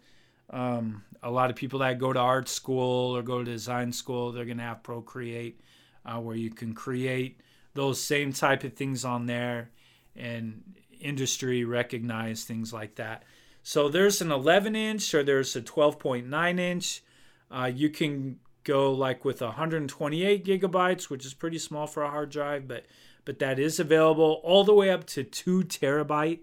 um, 0.50 1.02
a 1.22 1.30
lot 1.30 1.50
of 1.50 1.56
people 1.56 1.80
that 1.80 1.98
go 1.98 2.12
to 2.12 2.20
art 2.20 2.48
school 2.48 3.16
or 3.16 3.22
go 3.22 3.38
to 3.38 3.44
design 3.44 3.92
school, 3.92 4.32
they're 4.32 4.44
gonna 4.44 4.62
have 4.62 4.82
Procreate, 4.82 5.60
uh, 6.04 6.18
where 6.18 6.36
you 6.36 6.50
can 6.50 6.74
create 6.74 7.40
those 7.74 8.00
same 8.00 8.32
type 8.32 8.64
of 8.64 8.74
things 8.74 9.04
on 9.04 9.26
there, 9.26 9.70
and 10.14 10.62
industry 11.00 11.64
recognized 11.64 12.46
things 12.46 12.72
like 12.72 12.94
that. 12.96 13.24
So 13.62 13.88
there's 13.88 14.20
an 14.20 14.30
11 14.30 14.76
inch 14.76 15.12
or 15.12 15.22
there's 15.22 15.56
a 15.56 15.60
12.9 15.60 16.60
inch. 16.60 17.02
Uh, 17.50 17.70
you 17.72 17.90
can 17.90 18.38
go 18.62 18.92
like 18.92 19.24
with 19.24 19.40
128 19.40 20.44
gigabytes, 20.44 21.10
which 21.10 21.26
is 21.26 21.34
pretty 21.34 21.58
small 21.58 21.86
for 21.86 22.02
a 22.02 22.10
hard 22.10 22.30
drive, 22.30 22.68
but 22.68 22.86
but 23.24 23.40
that 23.40 23.58
is 23.58 23.80
available 23.80 24.40
all 24.44 24.62
the 24.62 24.72
way 24.72 24.88
up 24.88 25.04
to 25.04 25.24
two 25.24 25.64
terabyte. 25.64 26.38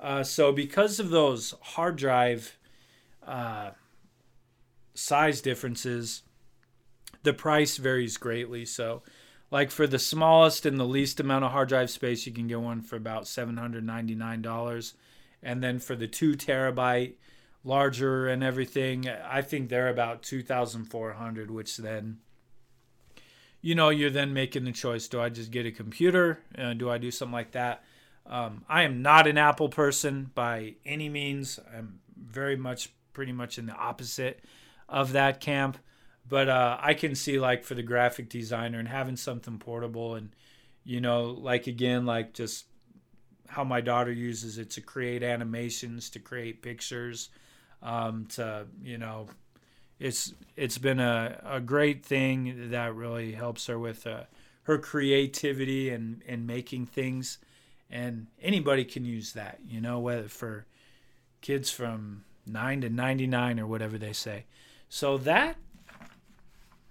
Uh, 0.00 0.22
so 0.22 0.52
because 0.52 0.98
of 0.98 1.10
those 1.10 1.54
hard 1.60 1.96
drive 1.96 2.58
uh, 3.26 3.70
size 4.94 5.40
differences, 5.40 6.22
the 7.22 7.32
price 7.32 7.76
varies 7.76 8.16
greatly. 8.16 8.64
So, 8.64 9.02
like 9.50 9.70
for 9.70 9.86
the 9.86 9.98
smallest 9.98 10.66
and 10.66 10.78
the 10.78 10.84
least 10.84 11.20
amount 11.20 11.44
of 11.44 11.52
hard 11.52 11.68
drive 11.68 11.90
space, 11.90 12.26
you 12.26 12.32
can 12.32 12.46
get 12.48 12.60
one 12.60 12.82
for 12.82 12.96
about 12.96 13.26
seven 13.26 13.56
hundred 13.56 13.84
ninety 13.84 14.14
nine 14.14 14.42
dollars. 14.42 14.94
And 15.42 15.62
then 15.62 15.78
for 15.78 15.94
the 15.94 16.08
two 16.08 16.32
terabyte 16.32 17.14
larger 17.64 18.28
and 18.28 18.44
everything 18.44 19.08
i 19.08 19.40
think 19.40 19.68
they're 19.68 19.88
about 19.88 20.22
2400 20.22 21.50
which 21.50 21.78
then 21.78 22.18
you 23.62 23.74
know 23.74 23.88
you're 23.88 24.10
then 24.10 24.34
making 24.34 24.64
the 24.64 24.72
choice 24.72 25.08
do 25.08 25.18
i 25.20 25.30
just 25.30 25.50
get 25.50 25.64
a 25.64 25.72
computer? 25.72 26.38
Uh, 26.56 26.74
do 26.74 26.90
i 26.90 26.98
do 26.98 27.10
something 27.10 27.32
like 27.32 27.52
that? 27.52 27.82
Um, 28.26 28.64
i 28.68 28.82
am 28.82 29.00
not 29.00 29.26
an 29.26 29.38
apple 29.38 29.70
person 29.70 30.30
by 30.34 30.74
any 30.84 31.08
means. 31.08 31.58
I'm 31.74 32.00
very 32.16 32.56
much 32.56 32.90
pretty 33.14 33.32
much 33.32 33.58
in 33.58 33.66
the 33.66 33.74
opposite 33.74 34.44
of 34.88 35.12
that 35.12 35.40
camp. 35.40 35.78
But 36.26 36.48
uh, 36.48 36.78
i 36.80 36.94
can 36.94 37.14
see 37.14 37.38
like 37.38 37.64
for 37.64 37.74
the 37.74 37.82
graphic 37.82 38.28
designer 38.30 38.78
and 38.78 38.88
having 38.88 39.16
something 39.16 39.58
portable 39.58 40.14
and 40.14 40.30
you 40.82 41.00
know 41.00 41.24
like 41.24 41.66
again 41.66 42.06
like 42.06 42.32
just 42.32 42.64
how 43.54 43.64
my 43.64 43.80
daughter 43.80 44.12
uses 44.12 44.58
it 44.58 44.70
to 44.70 44.80
create 44.80 45.22
animations, 45.22 46.10
to 46.10 46.18
create 46.18 46.62
pictures, 46.62 47.30
um, 47.82 48.26
to 48.26 48.66
you 48.82 48.98
know, 48.98 49.28
it's 49.98 50.34
it's 50.56 50.78
been 50.78 51.00
a, 51.00 51.40
a 51.44 51.60
great 51.60 52.04
thing 52.04 52.70
that 52.70 52.94
really 52.94 53.32
helps 53.32 53.66
her 53.66 53.78
with 53.78 54.06
uh, 54.06 54.24
her 54.64 54.78
creativity 54.78 55.90
and 55.90 56.22
and 56.26 56.46
making 56.46 56.86
things, 56.86 57.38
and 57.90 58.26
anybody 58.42 58.84
can 58.84 59.04
use 59.04 59.32
that, 59.32 59.58
you 59.66 59.80
know, 59.80 60.00
whether 60.00 60.28
for 60.28 60.66
kids 61.40 61.70
from 61.70 62.24
nine 62.46 62.80
to 62.82 62.88
ninety 62.88 63.26
nine 63.26 63.58
or 63.58 63.66
whatever 63.66 63.98
they 63.98 64.12
say. 64.12 64.44
So 64.88 65.18
that 65.18 65.56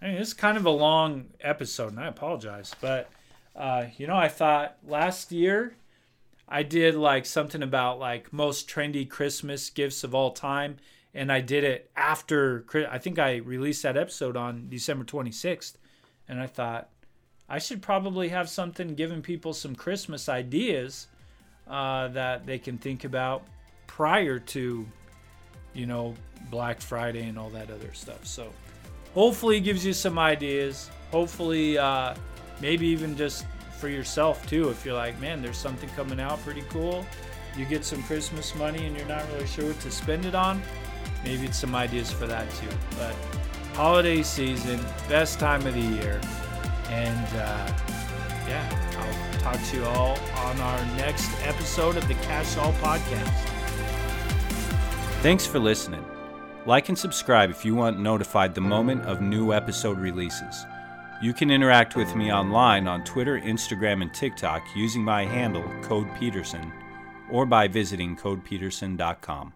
I 0.01 0.07
mean, 0.07 0.15
it's 0.17 0.33
kind 0.33 0.57
of 0.57 0.65
a 0.65 0.71
long 0.71 1.27
episode, 1.39 1.91
and 1.93 1.99
I 1.99 2.07
apologize, 2.07 2.75
but 2.81 3.09
uh, 3.55 3.85
you 3.97 4.07
know, 4.07 4.17
I 4.17 4.27
thought 4.27 4.77
last 4.85 5.31
year 5.31 5.75
I 6.47 6.63
did 6.63 6.95
like 6.95 7.25
something 7.25 7.63
about 7.63 7.99
like 7.99 8.33
most 8.33 8.67
trendy 8.67 9.09
Christmas 9.09 9.69
gifts 9.69 10.03
of 10.03 10.13
all 10.13 10.31
time, 10.31 10.77
and 11.13 11.31
I 11.31 11.41
did 11.41 11.63
it 11.63 11.89
after. 11.95 12.65
I 12.89 12.97
think 12.97 13.19
I 13.19 13.37
released 13.37 13.83
that 13.83 13.95
episode 13.95 14.35
on 14.35 14.67
December 14.69 15.05
26th, 15.05 15.75
and 16.27 16.39
I 16.39 16.47
thought 16.47 16.89
I 17.47 17.59
should 17.59 17.81
probably 17.81 18.29
have 18.29 18.49
something 18.49 18.95
giving 18.95 19.21
people 19.21 19.53
some 19.53 19.75
Christmas 19.75 20.27
ideas 20.27 21.07
uh, 21.67 22.09
that 22.09 22.45
they 22.45 22.57
can 22.57 22.77
think 22.77 23.03
about 23.03 23.43
prior 23.87 24.39
to, 24.39 24.85
you 25.73 25.86
know, 25.86 26.13
Black 26.49 26.81
Friday 26.81 27.27
and 27.27 27.38
all 27.38 27.49
that 27.49 27.69
other 27.69 27.93
stuff. 27.93 28.25
So 28.25 28.51
hopefully, 29.13 29.57
it 29.57 29.62
gives 29.62 29.86
you 29.86 29.93
some 29.93 30.19
ideas. 30.19 30.89
Hopefully, 31.12 31.77
uh, 31.77 32.15
maybe 32.62 32.88
even 32.88 33.15
just 33.15 33.45
for 33.83 33.89
yourself 33.89 34.47
too. 34.47 34.69
If 34.69 34.86
you're 34.86 34.95
like, 34.95 35.19
man, 35.19 35.41
there's 35.41 35.57
something 35.57 35.89
coming 35.89 36.19
out 36.19 36.41
pretty 36.43 36.63
cool, 36.69 37.05
you 37.57 37.65
get 37.65 37.83
some 37.83 38.01
Christmas 38.03 38.55
money 38.55 38.86
and 38.86 38.95
you're 38.95 39.07
not 39.07 39.29
really 39.33 39.45
sure 39.45 39.67
what 39.67 39.79
to 39.81 39.91
spend 39.91 40.25
it 40.25 40.36
on, 40.36 40.62
maybe 41.25 41.45
it's 41.45 41.59
some 41.59 41.75
ideas 41.75 42.09
for 42.09 42.25
that 42.25 42.49
too. 42.51 42.69
But 42.97 43.13
holiday 43.75 44.23
season, 44.23 44.79
best 45.09 45.38
time 45.38 45.67
of 45.67 45.73
the 45.73 45.81
year, 45.81 46.21
and 46.89 47.27
uh, 47.36 47.73
yeah, 48.47 48.95
I'll 48.97 49.39
talk 49.41 49.62
to 49.71 49.75
you 49.75 49.83
all 49.83 50.17
on 50.38 50.59
our 50.62 50.86
next 50.95 51.29
episode 51.41 51.97
of 51.97 52.07
the 52.07 52.15
Cache 52.15 52.55
All 52.57 52.71
Podcast. 52.73 53.52
Thanks 55.23 55.45
for 55.45 55.57
listening. 55.57 56.03
Like 56.65 56.89
and 56.89 56.99
subscribe 56.99 57.49
if 57.49 57.63
you 57.63 57.75
want 57.75 57.97
notified 57.97 58.53
the 58.53 58.59
moment 58.59 59.03
of 59.03 59.21
new 59.21 59.53
episode 59.53 59.97
releases. 59.97 60.65
You 61.21 61.31
can 61.31 61.49
interact 61.49 61.95
with 61.95 62.13
me 62.13 62.33
online 62.33 62.89
on 62.89 63.05
Twitter, 63.05 63.39
Instagram, 63.39 64.01
and 64.01 64.13
TikTok 64.13 64.62
using 64.75 65.01
my 65.01 65.23
handle, 65.23 65.63
Code 65.81 66.09
Peterson, 66.19 66.73
or 67.31 67.45
by 67.45 67.69
visiting 67.69 68.17
codepeterson.com. 68.17 69.53